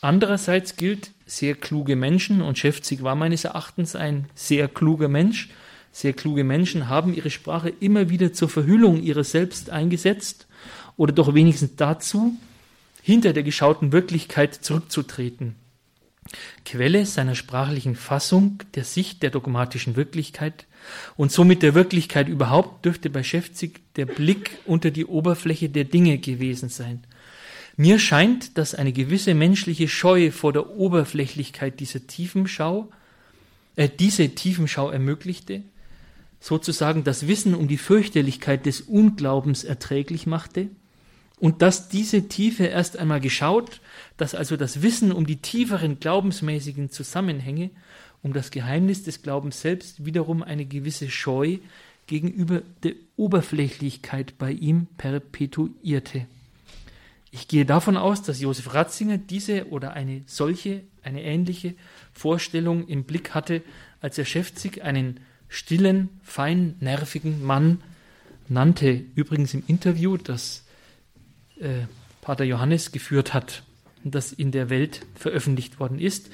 [0.00, 5.48] Andererseits gilt, sehr kluge Menschen, und Schäfzig war meines Erachtens ein sehr kluger Mensch,
[5.90, 10.46] sehr kluge Menschen haben ihre Sprache immer wieder zur Verhüllung ihrer selbst eingesetzt
[10.98, 12.36] oder doch wenigstens dazu,
[13.02, 15.54] hinter der geschauten Wirklichkeit zurückzutreten.
[16.64, 20.66] Quelle seiner sprachlichen Fassung, der Sicht der dogmatischen Wirklichkeit
[21.16, 26.18] und somit der Wirklichkeit überhaupt dürfte bei Schäfzig der Blick unter die Oberfläche der Dinge
[26.18, 27.04] gewesen sein.
[27.76, 32.90] Mir scheint, dass eine gewisse menschliche Scheu vor der Oberflächlichkeit dieser Tiefenschau,
[33.76, 35.62] äh, diese Tiefenschau ermöglichte,
[36.40, 40.68] sozusagen das Wissen um die Fürchterlichkeit des Unglaubens erträglich machte
[41.38, 43.80] und dass diese Tiefe erst einmal geschaut,
[44.16, 47.70] dass also das Wissen um die tieferen glaubensmäßigen Zusammenhänge,
[48.22, 51.58] um das Geheimnis des Glaubens selbst wiederum eine gewisse Scheu
[52.06, 56.26] gegenüber der Oberflächlichkeit bei ihm perpetuierte.
[57.30, 61.74] Ich gehe davon aus, dass Josef Ratzinger diese oder eine solche, eine ähnliche
[62.14, 63.62] Vorstellung im Blick hatte,
[64.00, 67.82] als er Schäfzig einen stillen, fein nervigen Mann
[68.48, 69.04] nannte.
[69.14, 70.65] Übrigens im Interview, das
[71.60, 71.86] äh,
[72.20, 73.62] Pater Johannes geführt hat
[74.12, 76.30] das in der Welt veröffentlicht worden ist.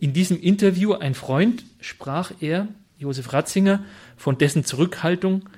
[0.00, 3.84] In diesem Interview, ein Freund, sprach er, Josef Ratzinger,
[4.16, 5.48] von dessen Zurückhaltung,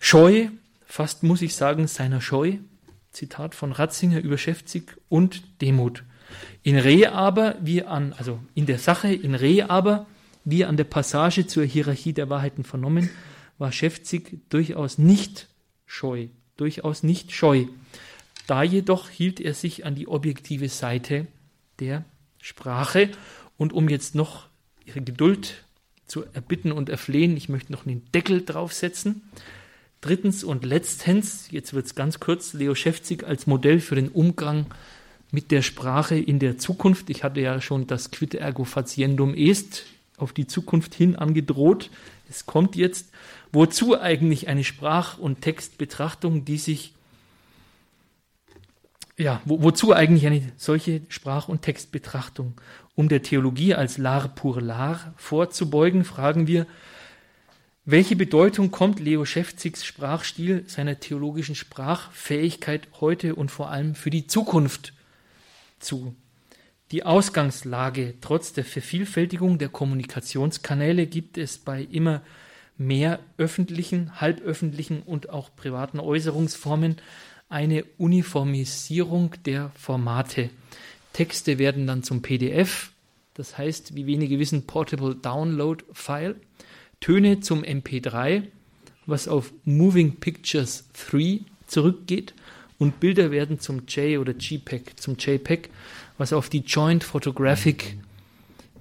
[0.00, 0.48] Scheu,
[0.84, 2.58] fast muss ich sagen, seiner Scheu,
[3.12, 6.04] Zitat von Ratzinger über Schäfzig und Demut.
[6.62, 10.06] In Re aber, wie an, also in der Sache, in Re aber,
[10.44, 13.10] wie an der Passage zur Hierarchie der Wahrheiten vernommen,
[13.58, 15.48] war Schäfzig durchaus nicht
[15.86, 17.66] scheu, durchaus nicht scheu.
[18.46, 21.26] Da jedoch hielt er sich an die objektive Seite
[21.80, 22.04] der
[22.40, 23.10] Sprache
[23.56, 24.46] und um jetzt noch
[24.84, 25.64] ihre Geduld
[26.06, 29.22] zu erbitten und erflehen, ich möchte noch einen Deckel draufsetzen.
[30.00, 34.66] Drittens und letztens, jetzt wird es ganz kurz, Leo Schäfzig als Modell für den Umgang
[35.32, 37.10] mit der Sprache in der Zukunft.
[37.10, 39.84] Ich hatte ja schon das Quid ergo faciendum est
[40.16, 41.90] auf die Zukunft hin angedroht.
[42.30, 43.10] Es kommt jetzt.
[43.52, 46.94] Wozu eigentlich eine Sprach- und Textbetrachtung, die sich
[49.18, 52.60] ja, wo, wozu eigentlich eine solche Sprach- und Textbetrachtung?
[52.94, 56.66] Um der Theologie als l'art pour l'art vorzubeugen, fragen wir,
[57.84, 64.26] welche Bedeutung kommt Leo Schäfzigs Sprachstil seiner theologischen Sprachfähigkeit heute und vor allem für die
[64.26, 64.92] Zukunft
[65.78, 66.16] zu?
[66.90, 72.22] Die Ausgangslage trotz der Vervielfältigung der Kommunikationskanäle gibt es bei immer
[72.76, 76.96] mehr öffentlichen, halböffentlichen und auch privaten Äußerungsformen
[77.48, 80.50] eine Uniformisierung der Formate.
[81.12, 82.90] Texte werden dann zum PDF,
[83.34, 86.36] das heißt, wie wenige wissen, Portable Download File.
[87.00, 88.44] Töne zum MP3,
[89.06, 92.34] was auf Moving Pictures 3 zurückgeht.
[92.78, 95.70] Und Bilder werden zum J oder JPEG, zum JPEG,
[96.18, 97.96] was auf die Joint Photographic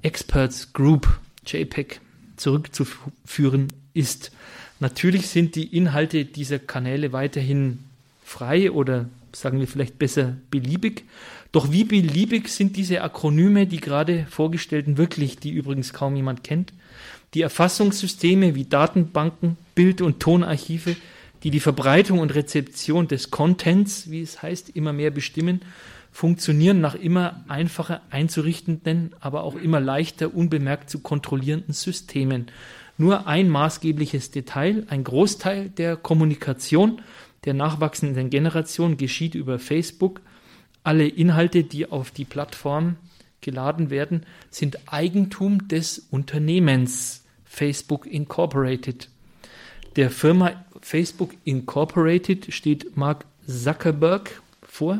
[0.01, 2.01] Experts Group JPEG
[2.35, 4.31] zurückzuführen ist.
[4.79, 7.84] Natürlich sind die Inhalte dieser Kanäle weiterhin
[8.25, 11.05] frei oder sagen wir vielleicht besser beliebig.
[11.51, 16.73] Doch wie beliebig sind diese Akronyme, die gerade vorgestellten, wirklich, die übrigens kaum jemand kennt?
[17.33, 20.95] Die Erfassungssysteme wie Datenbanken, Bild- und Tonarchive,
[21.43, 25.61] die die Verbreitung und Rezeption des Contents, wie es heißt, immer mehr bestimmen,
[26.11, 32.47] funktionieren nach immer einfacher einzurichtenden, aber auch immer leichter unbemerkt zu kontrollierenden Systemen.
[32.97, 37.01] Nur ein maßgebliches Detail, ein Großteil der Kommunikation
[37.45, 40.21] der nachwachsenden Generation geschieht über Facebook.
[40.83, 42.97] Alle Inhalte, die auf die Plattform
[43.41, 49.09] geladen werden, sind Eigentum des Unternehmens Facebook Incorporated.
[49.95, 54.99] Der Firma Facebook Incorporated steht Mark Zuckerberg vor.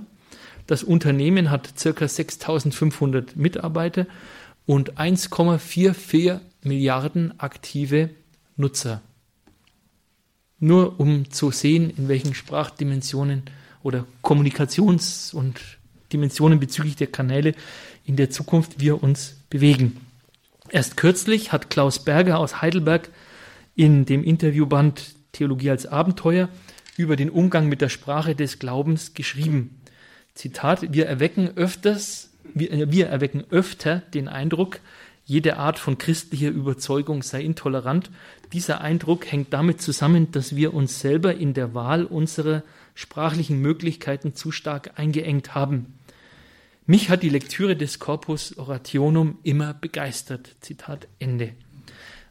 [0.67, 2.07] Das Unternehmen hat ca.
[2.07, 4.07] 6500 Mitarbeiter
[4.65, 8.09] und 1,44 Milliarden aktive
[8.57, 9.01] Nutzer.
[10.59, 13.43] Nur um zu sehen, in welchen Sprachdimensionen
[13.83, 15.59] oder Kommunikations- und
[16.13, 17.53] Dimensionen bezüglich der Kanäle
[18.05, 19.97] in der Zukunft wir uns bewegen.
[20.69, 23.09] Erst kürzlich hat Klaus Berger aus Heidelberg
[23.75, 26.49] in dem Interviewband Theologie als Abenteuer
[26.97, 29.81] über den Umgang mit der Sprache des Glaubens geschrieben.
[30.33, 34.79] Zitat, wir erwecken öfters, wir, wir erwecken öfter den Eindruck,
[35.25, 38.11] jede Art von christlicher Überzeugung sei intolerant.
[38.53, 44.33] Dieser Eindruck hängt damit zusammen, dass wir uns selber in der Wahl unserer sprachlichen Möglichkeiten
[44.35, 45.99] zu stark eingeengt haben.
[46.85, 50.55] Mich hat die Lektüre des Corpus Orationum immer begeistert.
[50.61, 51.53] Zitat Ende.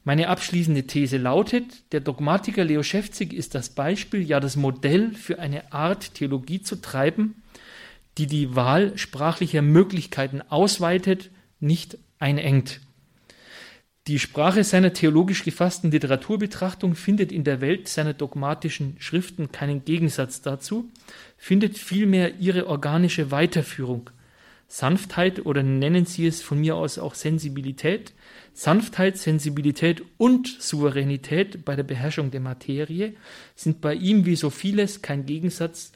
[0.05, 5.39] Meine abschließende These lautet, der Dogmatiker Leo Schäfzig ist das Beispiel, ja das Modell für
[5.39, 7.43] eine Art Theologie zu treiben,
[8.19, 12.81] die die Wahl sprachlicher Möglichkeiten ausweitet, nicht einengt.
[14.07, 20.43] Die Sprache seiner theologisch gefassten Literaturbetrachtung findet in der Welt seiner dogmatischen Schriften keinen Gegensatz
[20.43, 20.91] dazu,
[21.39, 24.11] findet vielmehr ihre organische Weiterführung.
[24.69, 28.13] Sanftheit oder nennen Sie es von mir aus auch Sensibilität,
[28.53, 33.15] Sanftheit, Sensibilität und Souveränität bei der Beherrschung der Materie
[33.55, 35.93] sind bei ihm wie so vieles kein Gegensatz,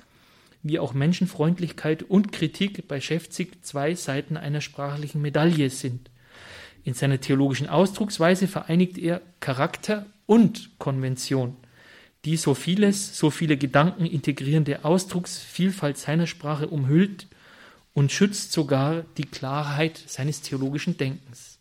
[0.63, 6.09] wie auch Menschenfreundlichkeit und Kritik bei Schäfzig zwei Seiten einer sprachlichen Medaille sind.
[6.89, 11.55] In seiner theologischen Ausdrucksweise vereinigt er Charakter und Konvention.
[12.25, 17.27] Die so vieles, so viele Gedanken integrierende Ausdrucksvielfalt seiner Sprache umhüllt
[17.93, 21.59] und schützt sogar die Klarheit seines theologischen Denkens.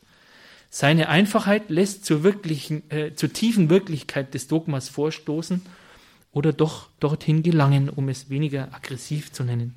[0.70, 5.62] Seine Einfachheit lässt zur, wirklichen, äh, zur tiefen Wirklichkeit des Dogmas vorstoßen
[6.32, 9.76] oder doch dorthin gelangen, um es weniger aggressiv zu nennen.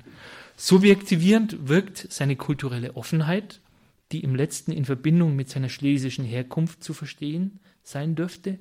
[0.55, 3.59] Subjektivierend wirkt seine kulturelle Offenheit
[4.11, 8.59] die im letzten in Verbindung mit seiner schlesischen Herkunft zu verstehen sein dürfte.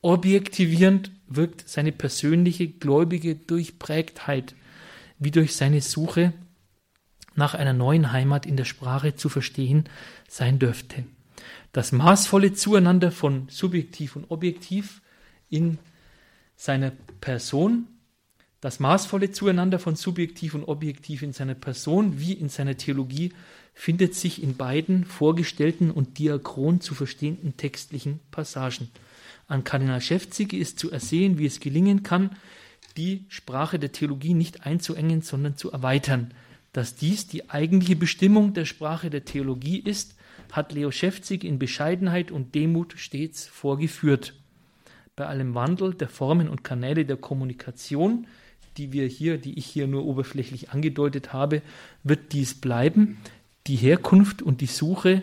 [0.00, 4.54] Objektivierend wirkt seine persönliche gläubige Durchprägtheit,
[5.18, 6.32] wie durch seine Suche
[7.34, 9.84] nach einer neuen Heimat in der Sprache zu verstehen
[10.28, 11.04] sein dürfte.
[11.72, 15.00] Das maßvolle Zueinander von subjektiv und objektiv
[15.48, 15.78] in
[16.56, 17.88] seiner Person,
[18.60, 23.32] das maßvolle Zueinander von subjektiv und objektiv in seiner Person wie in seiner Theologie
[23.74, 28.88] findet sich in beiden vorgestellten und diachron zu verstehenden textlichen Passagen.
[29.48, 32.30] An Kardinal Schäfzig ist zu ersehen, wie es gelingen kann,
[32.96, 36.32] die Sprache der Theologie nicht einzuengen, sondern zu erweitern.
[36.72, 40.16] Dass dies die eigentliche Bestimmung der Sprache der Theologie ist,
[40.50, 44.34] hat Leo Schäfzig in Bescheidenheit und Demut stets vorgeführt.
[45.16, 48.26] Bei allem Wandel der Formen und Kanäle der Kommunikation,
[48.78, 51.62] die wir hier, die ich hier nur oberflächlich angedeutet habe,
[52.04, 53.18] wird dies bleiben
[53.66, 55.22] die Herkunft und die Suche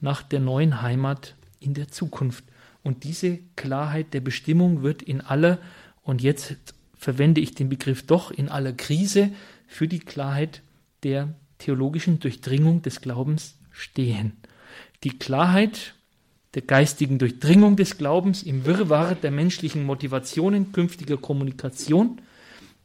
[0.00, 2.44] nach der neuen Heimat in der Zukunft.
[2.82, 5.58] Und diese Klarheit der Bestimmung wird in aller,
[6.02, 6.56] und jetzt
[6.96, 9.30] verwende ich den Begriff doch, in aller Krise
[9.66, 10.62] für die Klarheit
[11.02, 14.32] der theologischen Durchdringung des Glaubens stehen.
[15.04, 15.94] Die Klarheit
[16.54, 22.20] der geistigen Durchdringung des Glaubens im Wirrwarr der menschlichen Motivationen künftiger Kommunikation,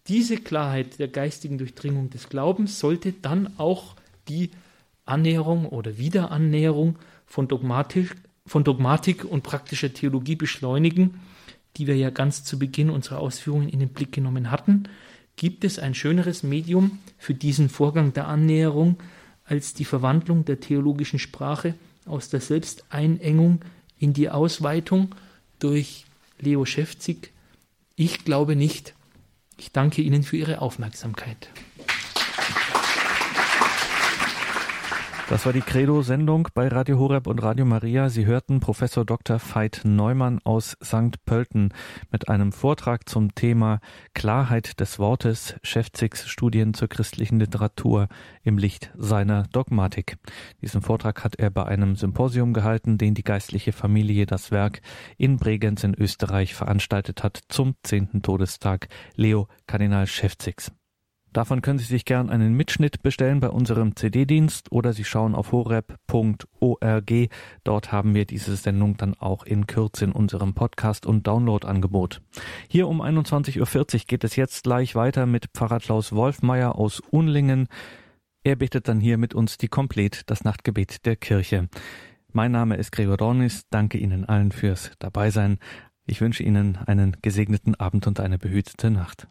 [0.08, 3.96] diese Klarheit der geistigen Durchdringung des Glaubens sollte dann auch
[4.28, 4.52] die
[5.06, 11.22] Annäherung oder Wiederannäherung von Dogmatik, von Dogmatik und praktischer Theologie beschleunigen,
[11.78, 14.88] die wir ja ganz zu Beginn unserer Ausführungen in den Blick genommen hatten.
[15.36, 18.98] Gibt es ein schöneres Medium für diesen Vorgang der Annäherung
[19.44, 21.76] als die Verwandlung der theologischen Sprache
[22.06, 23.62] aus der Selbsteinengung
[24.00, 25.14] in die Ausweitung
[25.60, 26.06] durch
[26.40, 27.32] Leo Schäfzig?
[27.96, 28.94] Ich glaube nicht.
[29.58, 31.50] Ich danke Ihnen für Ihre Aufmerksamkeit.
[35.28, 38.10] Das war die Credo-Sendung bei Radio Horeb und Radio Maria.
[38.10, 39.40] Sie hörten Professor Dr.
[39.40, 41.26] Veit Neumann aus St.
[41.26, 41.74] Pölten
[42.12, 43.80] mit einem Vortrag zum Thema
[44.14, 48.08] Klarheit des Wortes, Schäfzigs Studien zur christlichen Literatur
[48.44, 50.18] im Licht seiner Dogmatik.
[50.62, 54.82] Diesen Vortrag hat er bei einem Symposium gehalten, den die geistliche Familie das Werk
[55.18, 60.72] in Bregenz in Österreich veranstaltet hat zum zehnten Todestag Leo Kardinal Schäfzigs.
[61.36, 65.52] Davon können Sie sich gern einen Mitschnitt bestellen bei unserem CD-Dienst oder Sie schauen auf
[65.52, 67.12] horeb.org.
[67.66, 72.22] Dort haben wir diese Sendung dann auch in Kürze in unserem Podcast- und Download-Angebot.
[72.70, 77.68] Hier um 21.40 Uhr geht es jetzt gleich weiter mit Pfarrer Klaus Wolfmeier aus Unlingen.
[78.46, 81.68] Er betet dann hier mit uns die Komplett, das Nachtgebet der Kirche.
[82.32, 83.64] Mein Name ist Gregor Dornis.
[83.70, 85.58] Danke Ihnen allen fürs Dabeisein.
[86.06, 89.24] Ich wünsche Ihnen einen gesegneten Abend und eine behütete Nacht.